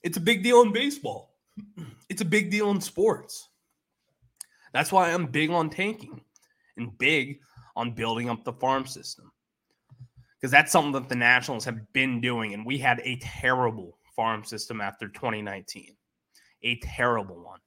It's 0.09 0.16
a 0.16 0.23
big 0.23 0.42
deal 0.42 0.62
in 0.62 0.73
baseball. 0.73 1.35
It's 2.09 2.23
a 2.23 2.25
big 2.25 2.51
deal 2.51 2.71
in 2.71 2.81
sports. 2.81 3.51
That's 4.73 4.90
why 4.90 5.12
I'm 5.12 5.27
big 5.27 5.51
on 5.51 5.68
tanking 5.68 6.23
and 6.79 6.97
big 6.97 7.40
on 7.77 7.92
building 7.92 8.31
up 8.31 8.44
the 8.44 8.55
farm 8.55 8.87
system. 8.87 9.31
Because 10.35 10.51
that's 10.51 10.73
something 10.73 10.92
that 10.92 11.11
the 11.11 11.14
Nationals 11.14 11.66
have 11.66 11.92
been 11.92 12.23
doing. 12.23 12.55
And 12.55 12.64
we 12.64 12.79
had 12.79 13.03
a 13.05 13.18
terrible 13.21 13.99
farm 14.16 14.42
system 14.42 14.81
after 14.81 15.09
2019, 15.09 15.94
a 16.62 16.77
terrible 16.77 17.44
one. 17.44 17.61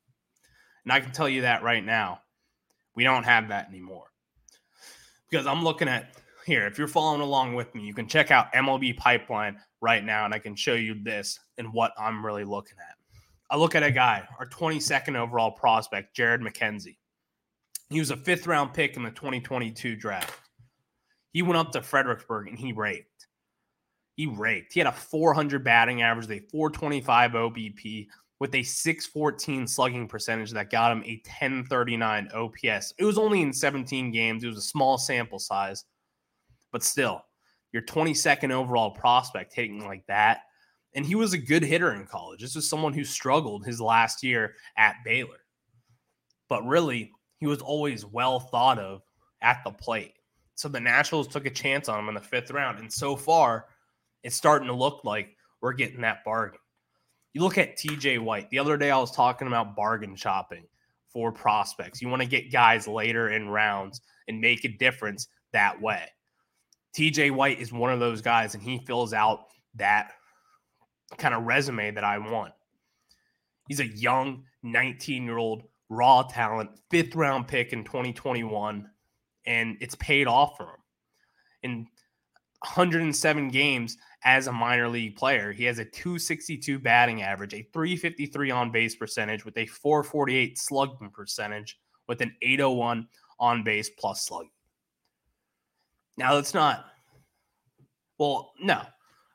And 0.86 0.92
I 0.92 1.02
can 1.02 1.12
tell 1.12 1.30
you 1.30 1.42
that 1.42 1.62
right 1.62 1.86
now, 1.86 2.22
we 2.96 3.04
don't 3.04 3.26
have 3.26 3.50
that 3.50 3.70
anymore. 3.70 4.08
Because 5.30 5.46
I'm 5.46 5.64
looking 5.64 5.88
at 5.88 6.16
here, 6.46 6.68
if 6.68 6.78
you're 6.78 6.88
following 6.88 7.22
along 7.22 7.56
with 7.56 7.74
me, 7.76 7.84
you 7.84 7.94
can 7.94 8.08
check 8.08 8.32
out 8.32 8.52
MLB 8.54 8.98
Pipeline 8.98 9.58
right 9.82 10.04
now, 10.04 10.26
and 10.26 10.34
I 10.34 10.40
can 10.40 10.56
show 10.56 10.74
you 10.74 10.96
this 11.04 11.40
and 11.58 11.74
what 11.74 11.94
I'm 11.98 12.26
really 12.26 12.44
looking 12.44 12.78
at. 12.80 12.96
I 13.50 13.58
look 13.58 13.76
at 13.76 13.84
a 13.84 13.92
guy, 13.92 14.28
our 14.40 14.48
22nd 14.48 15.16
overall 15.16 15.52
prospect, 15.52 16.16
Jared 16.16 16.42
McKenzie. 16.42 16.98
He 17.90 18.00
was 18.00 18.12
a 18.12 18.16
fifth 18.16 18.48
round 18.48 18.74
pick 18.74 18.96
in 18.96 19.04
the 19.04 19.12
2022 19.12 19.98
draft. 19.98 20.40
He 21.34 21.42
went 21.42 21.58
up 21.58 21.72
to 21.74 21.82
Fredericksburg 21.82 22.48
and 22.48 22.58
he 22.58 22.72
raked. 22.72 23.28
He 24.16 24.28
raked. 24.28 24.74
He 24.74 24.80
had 24.80 24.88
a 24.88 24.94
400 24.94 25.64
batting 25.64 26.02
average, 26.02 26.30
a 26.30 26.40
425 26.50 27.32
OBP 27.32 28.08
with 28.40 28.56
a 28.56 28.64
614 28.64 29.68
slugging 29.68 30.08
percentage 30.08 30.52
that 30.52 30.72
got 30.72 30.92
him 30.92 31.04
a 31.04 31.22
1039 31.26 32.30
OPS. 32.34 32.94
It 32.98 33.06
was 33.06 33.18
only 33.18 33.42
in 33.42 33.54
17 33.54 34.12
games, 34.12 34.44
it 34.44 34.48
was 34.48 34.58
a 34.58 34.62
small 34.62 34.98
sample 34.98 35.40
size, 35.40 35.86
but 36.72 36.84
still, 36.84 37.24
your 37.72 37.82
22nd 37.84 38.52
overall 38.52 38.92
prospect 38.92 39.54
hitting 39.54 39.86
like 39.86 40.06
that. 40.08 40.42
And 40.94 41.06
he 41.06 41.16
was 41.16 41.34
a 41.34 41.38
good 41.38 41.64
hitter 41.64 41.94
in 41.94 42.06
college. 42.06 42.42
This 42.42 42.56
was 42.56 42.70
someone 42.70 42.94
who 42.94 43.06
struggled 43.06 43.66
his 43.66 43.80
last 43.80 44.24
year 44.24 44.56
at 44.78 44.96
Baylor. 45.06 45.40
But 46.50 46.66
really, 46.66 47.12
he 47.40 47.48
was 47.48 47.62
always 47.62 48.06
well 48.06 48.40
thought 48.40 48.78
of 48.78 49.02
at 49.42 49.62
the 49.64 49.72
plate. 49.72 50.14
So 50.56 50.68
the 50.68 50.80
Nationals 50.80 51.28
took 51.28 51.46
a 51.46 51.50
chance 51.50 51.88
on 51.88 52.00
him 52.00 52.10
in 52.10 52.16
the 52.16 52.22
fifth 52.22 52.52
round. 52.52 52.80
And 52.80 52.92
so 52.92 53.16
far, 53.16 53.68
it's 54.24 54.36
starting 54.36 54.68
to 54.68 54.76
look 54.76 55.04
like 55.06 55.36
we're 55.62 55.74
getting 55.74 56.02
that 56.02 56.24
bargain. 56.26 56.60
You 57.34 57.42
look 57.42 57.58
at 57.58 57.78
TJ 57.78 58.20
White. 58.20 58.50
The 58.50 58.60
other 58.60 58.78
day, 58.78 58.92
I 58.92 58.98
was 58.98 59.12
talking 59.12 59.48
about 59.48 59.76
bargain 59.76 60.16
shopping 60.16 60.66
for 61.08 61.32
prospects. 61.32 62.02
You 62.02 62.10
want 62.10 62.22
to 62.22 62.28
get 62.28 62.52
guys 62.52 62.88
later 62.88 63.30
in 63.30 63.50
rounds 63.50 64.02
and 64.28 64.42
make 64.42 64.66
a 64.66 64.70
difference 64.70 65.28
that 65.54 65.82
way. 65.82 66.04
TJ 66.96 67.32
White 67.32 67.60
is 67.60 67.72
one 67.72 67.92
of 67.92 68.00
those 68.00 68.22
guys, 68.22 68.54
and 68.54 68.64
he 68.64 68.80
fills 68.86 69.14
out 69.14 69.46
that 69.76 70.12
kind 71.18 71.34
of 71.34 71.44
resume 71.44 71.92
that 71.92 72.04
I 72.04 72.18
want. 72.18 72.54
He's 73.68 73.80
a 73.80 73.88
young 73.88 74.44
19 74.64 75.24
year 75.24 75.38
old 75.38 75.64
raw 75.90 76.24
talent, 76.24 76.72
fifth 76.90 77.16
round 77.16 77.48
pick 77.48 77.74
in 77.74 77.84
2021, 77.84 78.90
and 79.46 79.78
it's 79.80 79.96
paid 79.96 80.28
off 80.28 80.58
for 80.58 80.64
him. 80.64 80.70
In 81.64 81.88
107 82.62 83.50
games 83.50 83.98
as 84.24 84.48
a 84.48 84.52
minor 84.52 84.88
league 84.88 85.16
player, 85.16 85.52
he 85.52 85.64
has 85.66 85.80
a 85.80 85.86
262 85.86 86.80
batting 86.80 87.22
average, 87.22 87.54
a 87.54 87.68
353 87.74 88.52
on 88.52 88.72
base 88.72 88.96
percentage 88.96 89.46
with 89.46 89.58
a 89.58 89.66
448 89.66 90.58
slugging 90.58 91.10
percentage 91.10 91.80
with 92.08 92.22
an 92.22 92.36
801 92.42 93.08
on 93.40 93.64
base 93.64 93.90
plus 93.90 94.26
slugging. 94.26 94.52
Now, 96.18 96.38
it's 96.38 96.54
not, 96.54 96.86
well, 98.18 98.54
no. 98.60 98.82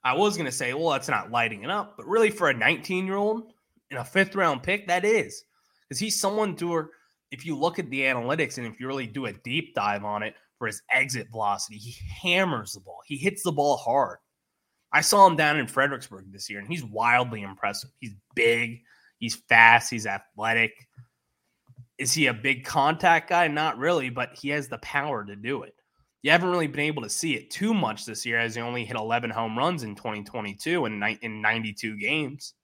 I 0.05 0.15
was 0.15 0.37
going 0.37 0.47
to 0.47 0.53
say, 0.53 0.73
well, 0.73 0.91
that's 0.91 1.09
not 1.09 1.33
lighting 1.33 1.65
it 1.65 1.71
up, 1.71 1.97
but 1.97 2.07
really 2.07 2.31
for 2.31 2.49
a 2.49 2.55
19 2.55 3.07
year 3.07 3.17
old 3.17 3.53
in 3.91 3.97
a 3.97 4.05
fifth 4.05 4.37
round 4.37 4.63
pick, 4.63 4.87
that 4.87 5.05
is. 5.05 5.45
Because 5.89 5.99
he's 5.99 6.21
someone 6.21 6.55
to, 6.57 6.89
if 7.33 7.45
you 7.45 7.57
look 7.57 7.79
at 7.79 7.91
the 7.91 8.03
analytics 8.03 8.59
and 8.59 8.67
if 8.67 8.79
you 8.79 8.87
really 8.87 9.07
do 9.07 9.27
a 9.27 9.33
deep 9.33 9.75
dive 9.75 10.05
on 10.05 10.23
it 10.23 10.35
for 10.59 10.69
his 10.69 10.81
exit 10.93 11.29
velocity, 11.31 11.77
he 11.77 11.97
hammers 12.09 12.73
the 12.73 12.81
ball, 12.81 13.01
he 13.05 13.17
hits 13.17 13.43
the 13.43 13.53
ball 13.53 13.77
hard. 13.77 14.19
I 14.93 15.01
saw 15.01 15.27
him 15.27 15.37
down 15.37 15.59
in 15.59 15.67
Fredericksburg 15.67 16.33
this 16.33 16.49
year, 16.49 16.61
and 16.61 16.69
he's 16.69 16.85
wildly 16.85 17.43
impressive. 17.43 17.91
He's 17.99 18.15
big, 18.35 18.83
he's 19.19 19.35
fast, 19.35 19.91
he's 19.91 20.07
athletic. 20.07 20.87
Is 21.99 22.13
he 22.13 22.27
a 22.27 22.35
big 22.35 22.65
contact 22.65 23.31
guy? 23.31 23.49
Not 23.49 23.79
really, 23.79 24.11
but 24.11 24.37
he 24.37 24.51
has 24.51 24.69
the 24.69 24.79
power 24.79 25.25
to 25.25 25.35
do 25.35 25.65
it 25.65 25.76
you 26.27 26.33
haven't 26.33 26.51
really 26.51 26.67
been 26.67 26.81
able 26.81 27.05
to 27.05 27.09
see 27.09 27.37
it 27.37 27.53
too 27.53 27.73
much 27.73 28.05
this 28.05 28.27
year 28.27 28.41
as 28.41 28.57
he 28.57 28.61
only 28.61 28.85
hit 28.85 28.97
11 28.97 29.31
home 29.31 29.57
runs 29.57 29.85
in 29.85 29.95
2022 29.95 30.85
and 30.85 31.19
in 31.23 31.41
92 31.41 31.97
games. 31.97 32.55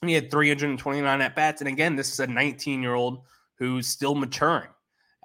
And 0.00 0.08
he 0.08 0.14
had 0.14 0.30
329 0.30 1.20
at 1.20 1.34
bats. 1.34 1.60
And 1.60 1.66
again, 1.66 1.96
this 1.96 2.12
is 2.12 2.20
a 2.20 2.28
19 2.28 2.80
year 2.80 2.94
old 2.94 3.24
who's 3.56 3.88
still 3.88 4.14
maturing 4.14 4.68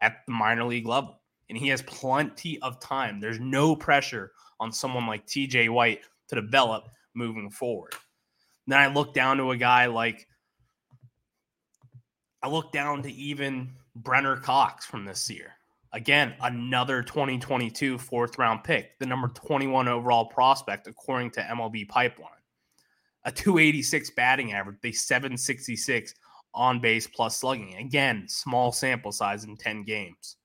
at 0.01 0.25
the 0.25 0.33
minor 0.33 0.63
league 0.63 0.87
level. 0.87 1.21
And 1.47 1.55
he 1.55 1.67
has 1.67 1.83
plenty 1.83 2.59
of 2.63 2.79
time. 2.79 3.19
There's 3.19 3.39
no 3.39 3.75
pressure 3.75 4.31
on 4.59 4.71
someone 4.71 5.05
like 5.05 5.27
TJ 5.27 5.69
White 5.69 6.01
to 6.29 6.35
develop 6.35 6.89
moving 7.13 7.51
forward. 7.51 7.93
Then 8.65 8.79
I 8.79 8.87
look 8.87 9.13
down 9.13 9.37
to 9.37 9.51
a 9.51 9.57
guy 9.57 9.85
like 9.85 10.27
I 12.41 12.49
look 12.49 12.71
down 12.71 13.03
to 13.03 13.11
even 13.11 13.73
Brenner 13.95 14.37
Cox 14.37 14.87
from 14.87 15.05
this 15.05 15.29
year. 15.29 15.53
Again, 15.93 16.33
another 16.41 17.03
2022 17.03 17.99
fourth 17.99 18.39
round 18.39 18.63
pick, 18.63 18.97
the 18.97 19.05
number 19.05 19.27
21 19.27 19.87
overall 19.87 20.25
prospect, 20.25 20.87
according 20.87 21.31
to 21.31 21.41
MLB 21.41 21.87
Pipeline. 21.87 22.31
A 23.25 23.31
286 23.31 24.09
batting 24.11 24.53
average, 24.53 24.77
a 24.83 24.91
766 24.91 26.15
on 26.55 26.79
base 26.79 27.05
plus 27.07 27.37
slugging. 27.37 27.75
Again, 27.75 28.25
small 28.27 28.71
sample 28.71 29.11
size 29.11 29.43
in 29.43 29.55
10 29.55 29.83
games. 29.83 30.37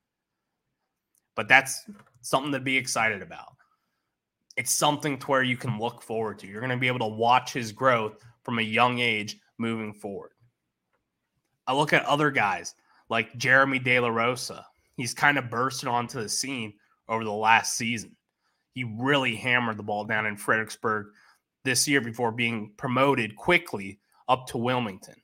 But 1.34 1.48
that's 1.48 1.84
something 2.20 2.52
to 2.52 2.61
be 2.61 2.76
excited 2.76 3.22
about. 3.22 3.54
It's 4.56 4.72
something 4.72 5.18
to 5.18 5.26
where 5.26 5.42
you 5.42 5.56
can 5.56 5.78
look 5.78 6.02
forward 6.02 6.38
to. 6.40 6.46
You're 6.46 6.61
going 6.61 6.70
to 6.70 6.76
be 6.76 6.88
able 6.88 6.98
to 7.00 7.06
watch 7.06 7.52
his 7.52 7.72
growth 7.72 8.22
from 8.42 8.58
a 8.58 8.62
young 8.62 8.98
age 8.98 9.38
moving 9.56 9.94
forward. 9.94 10.32
I 11.66 11.74
look 11.74 11.92
at 11.92 12.04
other 12.04 12.30
guys 12.30 12.74
like 13.08 13.37
Jeremy 13.38 13.78
De 13.78 13.98
La 14.00 14.08
Rosa, 14.08 14.66
he's 14.98 15.14
kind 15.14 15.38
of 15.38 15.48
bursted 15.48 15.88
onto 15.88 16.20
the 16.20 16.28
scene 16.28 16.74
over 17.08 17.24
the 17.24 17.32
last 17.32 17.76
season. 17.76 18.14
He 18.74 18.84
really 18.84 19.34
hammered 19.34 19.78
the 19.78 19.82
ball 19.82 20.04
down 20.04 20.26
in 20.26 20.37
Fredericksburg 20.37 21.06
this 21.64 21.88
year 21.88 22.02
before 22.02 22.32
being 22.32 22.72
promoted 22.76 23.37
quickly 23.37 24.00
up 24.28 24.46
to 24.48 24.58
Wilmington. 24.58 25.14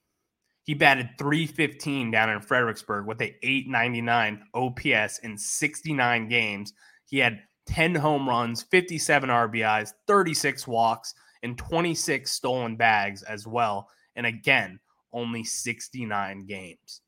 He 0.63 0.73
batted 0.73 1.11
315 1.19 2.11
down 2.11 2.31
in 2.31 2.41
Fredericksburg 2.41 3.07
with 3.07 3.21
a 3.21 3.37
899 3.43 4.45
OPS 4.55 5.19
in 5.19 5.37
69 5.37 6.29
games. 6.29 6.73
He 7.05 7.19
had 7.19 7.43
10 7.67 7.95
home 7.95 8.29
runs, 8.29 8.63
57 8.63 9.29
RBIs, 9.29 9.93
36 10.07 10.67
walks, 10.67 11.15
and 11.43 11.59
26 11.59 12.31
stolen 12.31 12.77
bags 12.77 13.23
as 13.23 13.47
well. 13.47 13.89
And 14.17 14.25
again, 14.25 14.81
only 15.13 15.45
69 15.45 16.47
games. 16.47 17.03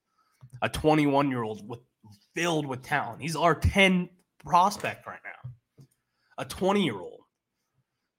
A 0.62 0.68
21 0.68 1.31
year 1.31 1.42
old 1.42 1.66
with 1.68 1.81
filled 2.35 2.66
with 2.66 2.83
talent. 2.83 3.23
He's 3.23 3.37
our 3.37 3.55
10 3.55 4.09
prospect 4.45 5.07
right 5.07 5.21
now. 5.25 5.85
A 6.38 6.45
20 6.45 6.85
year 6.85 6.99
old, 6.99 7.21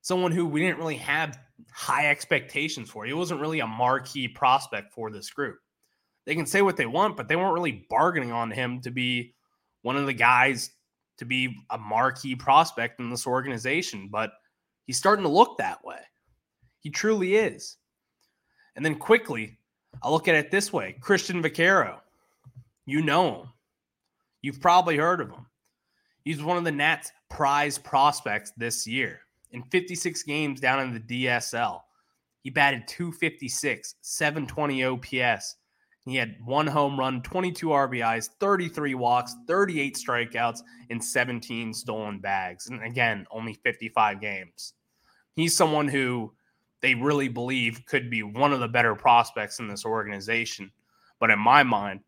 someone 0.02 0.32
who 0.32 0.45
we 0.45 0.62
didn't 0.62 0.80
really 0.80 0.97
have 0.97 1.39
high 1.71 2.10
expectations 2.10 2.89
for. 2.89 3.06
He 3.06 3.13
wasn't 3.13 3.41
really 3.41 3.60
a 3.60 3.67
marquee 3.67 4.28
prospect 4.28 4.93
for 4.93 5.12
this 5.12 5.30
group. 5.30 5.58
They 6.26 6.36
can 6.36 6.45
say 6.45 6.62
what 6.62 6.78
they 6.78 6.86
want, 6.86 7.15
but 7.15 7.28
they 7.28 7.36
weren't 7.36 7.54
really 7.54 7.86
bargaining 7.89 8.32
on 8.32 8.52
him 8.52 8.82
to 8.82 8.91
be 8.91 9.34
one 9.82 9.95
of 9.95 10.06
the 10.06 10.13
guys 10.13 10.71
to 11.17 11.26
be 11.26 11.56
a 11.69 11.78
marquee 11.78 12.36
prospect 12.36 13.00
in 13.00 13.10
this 13.10 13.26
organization. 13.26 14.10
But 14.12 14.32
he's 14.86 14.97
starting 14.97 15.23
to 15.23 15.30
look 15.30 15.58
that 15.58 15.84
way. 15.86 16.00
He 16.82 16.89
truly 16.89 17.36
is. 17.36 17.78
And 18.76 18.86
then 18.86 18.95
quickly, 18.95 19.58
I 20.04 20.10
look 20.10 20.28
at 20.28 20.36
it 20.36 20.52
this 20.52 20.71
way 20.71 20.97
Cristhian 21.02 21.41
Vaquero, 21.41 22.02
you 22.86 23.02
know 23.02 23.36
him. 23.36 23.47
You've 24.41 24.62
probably 24.62 24.97
heard 24.97 25.21
of 25.21 25.30
him. 25.30 25.45
He's 26.23 26.43
one 26.43 26.58
of 26.58 26.63
the 26.63 26.71
Nats' 26.71 27.12
prize 27.30 27.78
prospects 27.78 28.52
this 28.58 28.86
year. 28.86 29.21
In 29.52 29.63
56 29.63 30.23
games 30.23 30.60
down 30.60 30.80
in 30.82 30.93
the 30.93 31.26
DSL, 31.26 31.82
he 32.43 32.50
batted 32.50 32.88
256, 32.88 33.95
720 34.02 34.84
OPS. 34.84 35.56
He 36.06 36.15
had 36.15 36.36
one 36.45 36.67
home 36.67 36.97
run, 36.97 37.21
22 37.21 37.67
RBIs, 37.67 38.30
33 38.39 38.95
walks, 38.95 39.36
38 39.47 39.95
strikeouts, 39.95 40.62
and 40.89 41.04
17 41.04 41.73
stolen 41.73 42.19
bags. 42.19 42.67
And 42.67 42.82
again, 42.84 43.26
only 43.32 43.54
55 43.54 44.21
games. 44.21 44.73
He's 45.36 45.56
someone 45.56 45.88
who 45.88 46.34
they 46.82 46.95
really 46.95 47.28
believe 47.28 47.86
could 47.86 48.10
be 48.10 48.23
one 48.23 48.54
of 48.54 48.60
the 48.60 48.67
better 48.67 48.95
prospects 48.95 49.60
in 49.60 49.67
this 49.67 49.86
organization. 49.86 50.71
But 51.19 51.32
in 51.32 51.39
my 51.39 51.63
mind, 51.63 52.02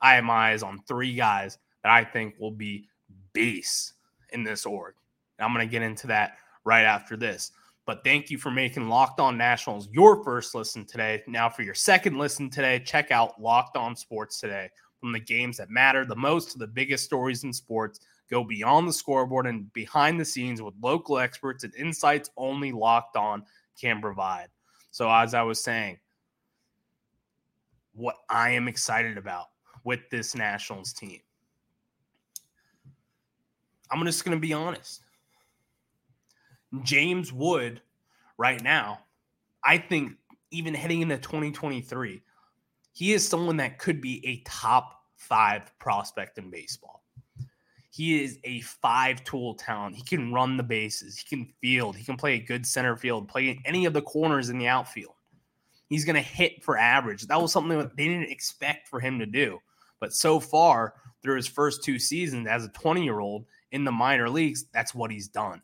I 0.00 0.14
have 0.14 0.24
my 0.24 0.52
eyes 0.52 0.62
on 0.62 0.82
three 0.86 1.14
guys 1.14 1.58
that 1.82 1.92
I 1.92 2.04
think 2.04 2.34
will 2.38 2.50
be 2.50 2.88
beasts 3.32 3.94
in 4.32 4.44
this 4.44 4.66
org. 4.66 4.94
And 5.38 5.44
I'm 5.44 5.54
going 5.54 5.66
to 5.66 5.70
get 5.70 5.82
into 5.82 6.06
that 6.08 6.38
right 6.64 6.84
after 6.84 7.16
this. 7.16 7.52
But 7.86 8.04
thank 8.04 8.30
you 8.30 8.38
for 8.38 8.50
making 8.50 8.88
Locked 8.88 9.20
On 9.20 9.36
Nationals 9.36 9.88
your 9.90 10.22
first 10.22 10.54
listen 10.54 10.84
today. 10.84 11.22
Now, 11.26 11.48
for 11.48 11.62
your 11.62 11.74
second 11.74 12.18
listen 12.18 12.50
today, 12.50 12.78
check 12.78 13.10
out 13.10 13.40
Locked 13.40 13.76
On 13.76 13.96
Sports 13.96 14.38
today. 14.38 14.70
From 15.00 15.12
the 15.12 15.20
games 15.20 15.56
that 15.56 15.70
matter 15.70 16.04
the 16.04 16.14
most 16.14 16.52
to 16.52 16.58
the 16.58 16.66
biggest 16.66 17.04
stories 17.04 17.42
in 17.42 17.54
sports, 17.54 18.00
go 18.30 18.44
beyond 18.44 18.86
the 18.86 18.92
scoreboard 18.92 19.46
and 19.46 19.72
behind 19.72 20.20
the 20.20 20.24
scenes 20.24 20.60
with 20.60 20.74
local 20.82 21.18
experts 21.18 21.64
and 21.64 21.74
insights 21.74 22.30
only 22.36 22.70
Locked 22.70 23.16
On 23.16 23.42
can 23.80 24.00
provide. 24.02 24.48
So, 24.90 25.10
as 25.10 25.32
I 25.32 25.42
was 25.42 25.64
saying, 25.64 25.98
what 27.94 28.16
I 28.28 28.50
am 28.50 28.68
excited 28.68 29.16
about 29.16 29.46
with 29.84 30.00
this 30.10 30.34
Nationals 30.34 30.92
team. 30.92 31.20
I'm 33.90 34.04
just 34.04 34.24
going 34.24 34.36
to 34.36 34.40
be 34.40 34.52
honest. 34.52 35.02
James 36.82 37.32
Wood, 37.32 37.80
right 38.38 38.62
now, 38.62 39.00
I 39.64 39.78
think 39.78 40.12
even 40.50 40.74
heading 40.74 41.02
into 41.02 41.18
2023, 41.18 42.22
he 42.92 43.12
is 43.12 43.26
someone 43.26 43.56
that 43.58 43.78
could 43.78 44.00
be 44.00 44.24
a 44.26 44.42
top 44.48 45.02
five 45.16 45.76
prospect 45.78 46.38
in 46.38 46.50
baseball. 46.50 47.02
He 47.90 48.22
is 48.22 48.38
a 48.44 48.60
five 48.60 49.24
tool 49.24 49.54
talent. 49.54 49.96
He 49.96 50.02
can 50.02 50.32
run 50.32 50.56
the 50.56 50.62
bases, 50.62 51.18
he 51.18 51.36
can 51.36 51.52
field, 51.60 51.96
he 51.96 52.04
can 52.04 52.16
play 52.16 52.34
a 52.34 52.38
good 52.38 52.64
center 52.64 52.96
field, 52.96 53.28
play 53.28 53.60
any 53.64 53.84
of 53.84 53.92
the 53.92 54.02
corners 54.02 54.48
in 54.48 54.58
the 54.58 54.68
outfield. 54.68 55.14
He's 55.88 56.04
going 56.04 56.16
to 56.16 56.22
hit 56.22 56.62
for 56.62 56.78
average. 56.78 57.26
That 57.26 57.42
was 57.42 57.52
something 57.52 57.76
that 57.76 57.96
they 57.96 58.06
didn't 58.06 58.30
expect 58.30 58.86
for 58.86 59.00
him 59.00 59.18
to 59.18 59.26
do. 59.26 59.58
But 60.00 60.14
so 60.14 60.40
far, 60.40 60.94
through 61.22 61.36
his 61.36 61.46
first 61.46 61.84
two 61.84 61.98
seasons 61.98 62.48
as 62.48 62.64
a 62.64 62.70
20 62.70 63.04
year 63.04 63.20
old 63.20 63.44
in 63.72 63.84
the 63.84 63.92
minor 63.92 64.28
leagues, 64.28 64.64
that's 64.72 64.94
what 64.94 65.10
he's 65.10 65.28
done. 65.28 65.62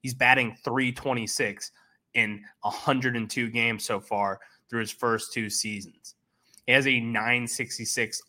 He's 0.00 0.14
batting 0.14 0.56
326 0.64 1.72
in 2.14 2.42
102 2.62 3.50
games 3.50 3.84
so 3.84 4.00
far 4.00 4.40
through 4.68 4.80
his 4.80 4.90
first 4.90 5.32
two 5.32 5.50
seasons. 5.50 6.14
He 6.66 6.72
has 6.72 6.86
a 6.86 7.00
966 7.00 8.22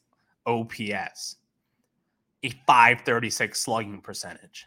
OPS, 0.46 1.38
a 2.44 2.50
536 2.68 3.60
slugging 3.60 4.02
percentage. 4.02 4.66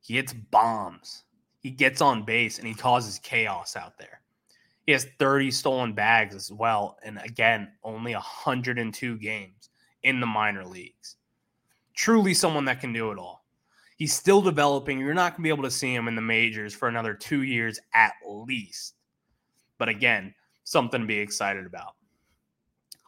He 0.00 0.14
hits 0.14 0.32
bombs. 0.32 1.24
He 1.60 1.70
gets 1.70 2.00
on 2.00 2.24
base 2.24 2.58
and 2.58 2.66
he 2.66 2.74
causes 2.74 3.18
chaos 3.18 3.76
out 3.76 3.98
there. 3.98 4.20
He 4.86 4.92
has 4.92 5.06
30 5.18 5.50
stolen 5.50 5.92
bags 5.92 6.34
as 6.34 6.50
well. 6.50 6.98
And 7.04 7.18
again, 7.22 7.72
only 7.84 8.14
102 8.14 9.18
games 9.18 9.68
in 10.02 10.20
the 10.20 10.26
minor 10.26 10.64
leagues. 10.64 11.16
Truly 11.94 12.34
someone 12.34 12.64
that 12.66 12.80
can 12.80 12.92
do 12.92 13.10
it 13.10 13.18
all. 13.18 13.44
He's 13.96 14.14
still 14.14 14.40
developing. 14.40 15.00
You're 15.00 15.14
not 15.14 15.32
going 15.32 15.38
to 15.38 15.42
be 15.42 15.48
able 15.48 15.64
to 15.64 15.70
see 15.70 15.92
him 15.92 16.06
in 16.06 16.14
the 16.14 16.22
majors 16.22 16.72
for 16.72 16.88
another 16.88 17.14
two 17.14 17.42
years 17.42 17.80
at 17.94 18.12
least. 18.24 18.94
But 19.76 19.88
again, 19.88 20.34
something 20.62 21.00
to 21.00 21.06
be 21.06 21.18
excited 21.18 21.66
about. 21.66 21.94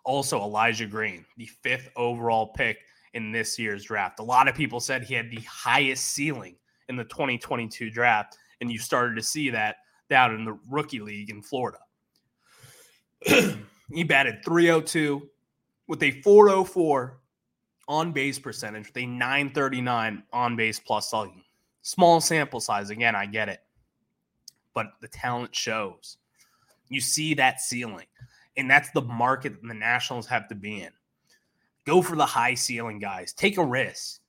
Also, 0.04 0.40
Elijah 0.40 0.86
Green, 0.86 1.24
the 1.36 1.46
fifth 1.46 1.90
overall 1.94 2.48
pick 2.48 2.78
in 3.14 3.32
this 3.32 3.58
year's 3.58 3.84
draft. 3.84 4.18
A 4.18 4.24
lot 4.24 4.48
of 4.48 4.54
people 4.54 4.80
said 4.80 5.02
he 5.02 5.14
had 5.14 5.30
the 5.30 5.40
highest 5.42 6.08
ceiling 6.08 6.56
in 6.88 6.96
the 6.96 7.04
2022 7.04 7.90
draft, 7.90 8.36
and 8.60 8.72
you 8.72 8.78
started 8.78 9.14
to 9.14 9.22
see 9.22 9.50
that 9.50 9.76
down 10.08 10.34
in 10.34 10.44
the 10.44 10.58
rookie 10.68 11.00
league 11.00 11.30
in 11.30 11.42
Florida. 11.42 11.78
he 13.92 14.04
batted 14.04 14.44
302 14.44 15.28
with 15.90 16.04
a 16.04 16.12
404 16.22 17.18
on 17.88 18.12
base 18.12 18.38
percentage 18.38 18.86
with 18.86 18.96
a 18.96 19.06
939 19.06 20.22
on 20.32 20.54
base 20.54 20.78
plus 20.78 21.10
slugging. 21.10 21.42
Small 21.82 22.20
sample 22.20 22.60
size. 22.60 22.90
Again, 22.90 23.16
I 23.16 23.26
get 23.26 23.48
it. 23.48 23.58
But 24.72 24.92
the 25.00 25.08
talent 25.08 25.52
shows. 25.52 26.18
You 26.88 27.00
see 27.00 27.34
that 27.34 27.60
ceiling. 27.60 28.06
And 28.56 28.70
that's 28.70 28.92
the 28.92 29.02
market 29.02 29.60
that 29.60 29.66
the 29.66 29.74
Nationals 29.74 30.28
have 30.28 30.46
to 30.50 30.54
be 30.54 30.82
in. 30.82 30.92
Go 31.84 32.02
for 32.02 32.14
the 32.14 32.24
high 32.24 32.54
ceiling 32.54 33.00
guys. 33.00 33.32
Take 33.32 33.58
a 33.58 33.64
risk. 33.64 34.20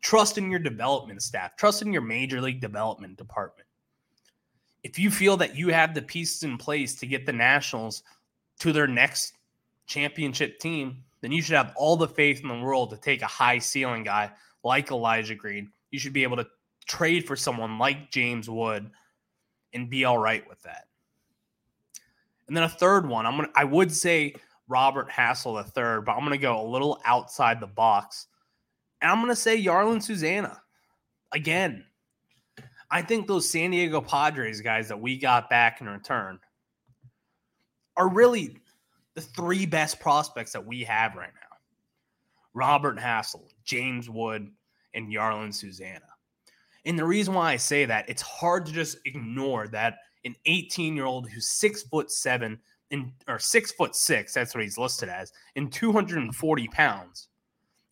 Trust 0.00 0.38
in 0.38 0.50
your 0.50 0.60
development 0.60 1.20
staff. 1.20 1.56
Trust 1.58 1.82
in 1.82 1.92
your 1.92 2.00
major 2.00 2.40
league 2.40 2.62
development 2.62 3.18
department. 3.18 3.68
If 4.82 4.98
you 4.98 5.10
feel 5.10 5.36
that 5.36 5.56
you 5.56 5.68
have 5.68 5.94
the 5.94 6.00
pieces 6.00 6.42
in 6.42 6.56
place 6.56 6.94
to 7.00 7.06
get 7.06 7.26
the 7.26 7.34
Nationals 7.34 8.02
to 8.60 8.72
their 8.72 8.86
next 8.86 9.34
championship 9.86 10.58
team, 10.58 11.04
then 11.20 11.32
you 11.32 11.42
should 11.42 11.56
have 11.56 11.72
all 11.76 11.96
the 11.96 12.08
faith 12.08 12.42
in 12.42 12.48
the 12.48 12.58
world 12.58 12.90
to 12.90 12.96
take 12.96 13.22
a 13.22 13.26
high 13.26 13.58
ceiling 13.58 14.04
guy 14.04 14.30
like 14.64 14.90
Elijah 14.90 15.34
Green. 15.34 15.70
You 15.90 15.98
should 15.98 16.12
be 16.12 16.22
able 16.22 16.36
to 16.36 16.46
trade 16.86 17.26
for 17.26 17.36
someone 17.36 17.78
like 17.78 18.10
James 18.10 18.48
Wood 18.48 18.90
and 19.72 19.90
be 19.90 20.04
all 20.04 20.18
right 20.18 20.46
with 20.48 20.60
that. 20.62 20.88
And 22.48 22.56
then 22.56 22.64
a 22.64 22.68
third 22.68 23.08
one, 23.08 23.24
I'm 23.24 23.36
gonna 23.36 23.50
I 23.54 23.64
would 23.64 23.92
say 23.92 24.34
Robert 24.68 25.10
Hassell 25.10 25.62
the 25.62 25.70
third, 25.70 26.04
but 26.04 26.12
I'm 26.12 26.24
gonna 26.24 26.38
go 26.38 26.60
a 26.60 26.68
little 26.68 27.00
outside 27.04 27.60
the 27.60 27.66
box. 27.66 28.26
And 29.00 29.10
I'm 29.10 29.20
gonna 29.20 29.36
say 29.36 29.62
Jarlin 29.62 30.02
Susana. 30.02 30.60
Again, 31.32 31.84
I 32.90 33.00
think 33.00 33.26
those 33.26 33.48
San 33.48 33.70
Diego 33.70 34.00
Padres 34.00 34.60
guys 34.60 34.88
that 34.88 35.00
we 35.00 35.16
got 35.16 35.48
back 35.48 35.80
in 35.80 35.88
return 35.88 36.38
are 37.96 38.08
really 38.08 38.58
the 39.14 39.20
three 39.20 39.66
best 39.66 40.00
prospects 40.00 40.52
that 40.52 40.64
we 40.64 40.84
have 40.84 41.14
right 41.14 41.32
now 41.34 41.56
Robert 42.54 42.98
Hassell, 42.98 43.48
James 43.64 44.10
Wood, 44.10 44.50
and 44.94 45.10
Jarlin 45.10 45.54
Susana. 45.54 46.00
And 46.84 46.98
the 46.98 47.04
reason 47.04 47.34
why 47.34 47.52
I 47.52 47.56
say 47.56 47.84
that, 47.84 48.08
it's 48.08 48.22
hard 48.22 48.66
to 48.66 48.72
just 48.72 48.98
ignore 49.04 49.68
that 49.68 49.98
an 50.24 50.34
18 50.46 50.96
year 50.96 51.06
old 51.06 51.28
who's 51.28 51.48
six 51.48 51.82
foot 51.82 52.10
seven 52.10 52.58
in, 52.90 53.12
or 53.26 53.38
six 53.38 53.72
foot 53.72 53.96
six, 53.96 54.34
that's 54.34 54.54
what 54.54 54.62
he's 54.62 54.78
listed 54.78 55.08
as, 55.08 55.32
in 55.56 55.70
240 55.70 56.68
pounds, 56.68 57.28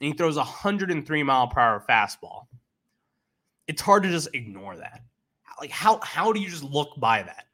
and 0.01 0.09
he 0.09 0.13
throws 0.13 0.37
a 0.37 0.41
103 0.41 1.23
mile 1.23 1.49
per 1.49 1.61
hour 1.61 1.85
fastball. 1.89 2.47
It's 3.67 3.81
hard 3.81 4.03
to 4.03 4.11
just 4.11 4.29
ignore 4.35 4.77
that. 4.77 5.03
Like 5.61 5.71
how 5.71 6.01
how 6.03 6.33
do 6.33 6.41
you 6.41 6.49
just 6.49 6.65
look 6.65 6.99
by 6.99 7.23
that? 7.23 7.47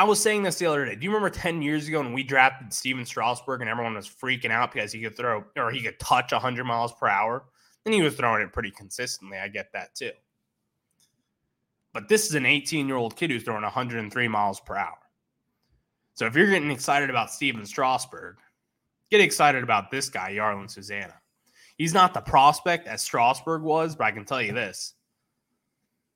I 0.00 0.04
was 0.04 0.18
saying 0.18 0.44
this 0.44 0.56
the 0.56 0.64
other 0.64 0.86
day. 0.86 0.94
Do 0.94 1.04
you 1.04 1.10
remember 1.10 1.28
10 1.28 1.60
years 1.60 1.86
ago 1.86 2.00
when 2.00 2.14
we 2.14 2.22
drafted 2.22 2.72
Stephen 2.72 3.04
Strasburg 3.04 3.60
and 3.60 3.68
everyone 3.68 3.96
was 3.96 4.08
freaking 4.08 4.50
out 4.50 4.72
because 4.72 4.92
he 4.92 5.02
could 5.02 5.14
throw 5.14 5.44
or 5.58 5.70
he 5.70 5.82
could 5.82 6.00
touch 6.00 6.32
100 6.32 6.64
miles 6.64 6.94
per 6.94 7.06
hour? 7.06 7.44
And 7.84 7.92
he 7.92 8.00
was 8.00 8.14
throwing 8.14 8.40
it 8.40 8.50
pretty 8.50 8.70
consistently. 8.70 9.36
I 9.36 9.48
get 9.48 9.70
that 9.74 9.94
too. 9.94 10.12
But 11.92 12.08
this 12.08 12.24
is 12.24 12.34
an 12.34 12.46
18 12.46 12.88
year 12.88 12.96
old 12.96 13.14
kid 13.14 13.30
who's 13.30 13.42
throwing 13.42 13.60
103 13.60 14.26
miles 14.26 14.58
per 14.60 14.74
hour. 14.74 14.96
So 16.14 16.24
if 16.24 16.34
you're 16.34 16.48
getting 16.48 16.70
excited 16.70 17.10
about 17.10 17.30
Stephen 17.30 17.66
Strasburg, 17.66 18.36
get 19.10 19.20
excited 19.20 19.62
about 19.62 19.90
this 19.90 20.08
guy, 20.08 20.32
Jarlin 20.32 20.70
Susana. 20.70 21.20
He's 21.76 21.92
not 21.92 22.14
the 22.14 22.22
prospect 22.22 22.88
as 22.88 23.02
Strasburg 23.02 23.60
was, 23.60 23.96
but 23.96 24.04
I 24.04 24.12
can 24.12 24.24
tell 24.24 24.40
you 24.40 24.54
this 24.54 24.94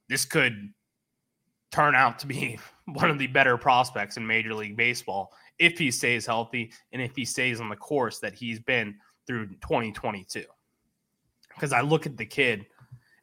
this 0.09 0.25
could 0.25 0.73
turn 1.75 1.97
out 1.97 2.21
to 2.21 2.27
be 2.27 2.59
one 2.87 3.11
of 3.11 3.19
the 3.19 3.27
better 3.27 3.57
prospects 3.57 4.17
in 4.17 4.27
Major 4.27 4.55
League 4.55 4.77
Baseball 4.77 5.33
if 5.59 5.79
he 5.79 5.91
stays 5.91 6.25
healthy 6.25 6.73
and 6.93 7.03
if 7.03 7.17
he 7.17 7.25
stays 7.25 7.61
on 7.61 7.69
the 7.69 7.77
course 7.77 8.21
that 8.21 8.35
he's 8.35 8.61
been 8.61 8.97
through 9.27 9.49
2022. 9.49 10.45
Because 11.49 11.73
I 11.73 11.81
look 11.81 12.07
at 12.07 12.17
the 12.17 12.27
kid 12.27 12.67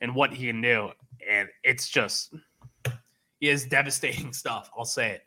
and 0.02 0.14
what 0.16 0.34
he 0.34 0.48
can 0.48 0.62
do, 0.62 0.90
and 1.30 1.48
it's 1.64 1.90
just, 1.90 2.34
he 3.40 3.48
has 3.48 3.66
devastating 3.70 4.34
stuff. 4.34 4.70
I'll 4.78 4.86
say 4.86 5.12
it. 5.12 5.22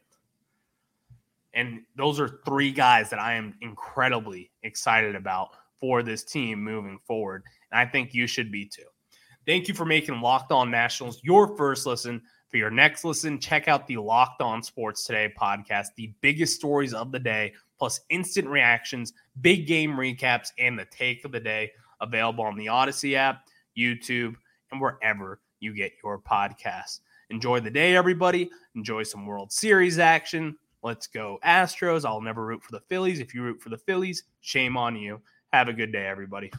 And 1.54 1.82
those 1.96 2.18
are 2.18 2.40
three 2.44 2.72
guys 2.72 3.10
that 3.10 3.20
I 3.20 3.34
am 3.34 3.54
incredibly 3.60 4.50
excited 4.64 5.14
about 5.14 5.50
for 5.78 6.02
this 6.02 6.24
team 6.24 6.62
moving 6.62 6.98
forward. 7.06 7.44
And 7.70 7.78
I 7.78 7.90
think 7.90 8.12
you 8.12 8.26
should 8.26 8.50
be 8.50 8.66
too. 8.66 8.82
Thank 9.46 9.68
you 9.68 9.74
for 9.74 9.84
making 9.84 10.20
Locked 10.20 10.52
On 10.52 10.70
Nationals 10.70 11.20
your 11.22 11.56
first 11.56 11.86
listen. 11.86 12.22
For 12.54 12.58
your 12.58 12.70
next 12.70 13.04
listen, 13.04 13.40
check 13.40 13.66
out 13.66 13.88
the 13.88 13.96
Locked 13.96 14.40
On 14.40 14.62
Sports 14.62 15.04
Today 15.04 15.34
podcast, 15.36 15.88
the 15.96 16.14
biggest 16.20 16.54
stories 16.54 16.94
of 16.94 17.10
the 17.10 17.18
day, 17.18 17.52
plus 17.80 18.02
instant 18.10 18.46
reactions, 18.46 19.12
big 19.40 19.66
game 19.66 19.90
recaps, 19.90 20.50
and 20.56 20.78
the 20.78 20.84
take 20.84 21.24
of 21.24 21.32
the 21.32 21.40
day 21.40 21.72
available 22.00 22.44
on 22.44 22.56
the 22.56 22.66
Audacy 22.66 23.14
app, 23.14 23.48
YouTube, 23.76 24.36
and 24.70 24.80
wherever 24.80 25.40
you 25.58 25.74
get 25.74 25.94
your 26.04 26.20
podcasts. 26.20 27.00
Enjoy 27.30 27.58
the 27.58 27.72
day, 27.72 27.96
everybody. 27.96 28.48
Enjoy 28.76 29.02
some 29.02 29.26
World 29.26 29.50
Series 29.50 29.98
action. 29.98 30.56
Let's 30.84 31.08
go, 31.08 31.40
Astros. 31.44 32.04
I'll 32.04 32.20
never 32.20 32.46
root 32.46 32.62
for 32.62 32.70
the 32.70 32.82
Phillies. 32.88 33.18
If 33.18 33.34
you 33.34 33.42
root 33.42 33.60
for 33.60 33.70
the 33.70 33.78
Phillies, 33.78 34.22
shame 34.42 34.76
on 34.76 34.94
you. 34.94 35.20
Have 35.52 35.66
a 35.66 35.72
good 35.72 35.90
day, 35.90 36.06
everybody. 36.06 36.52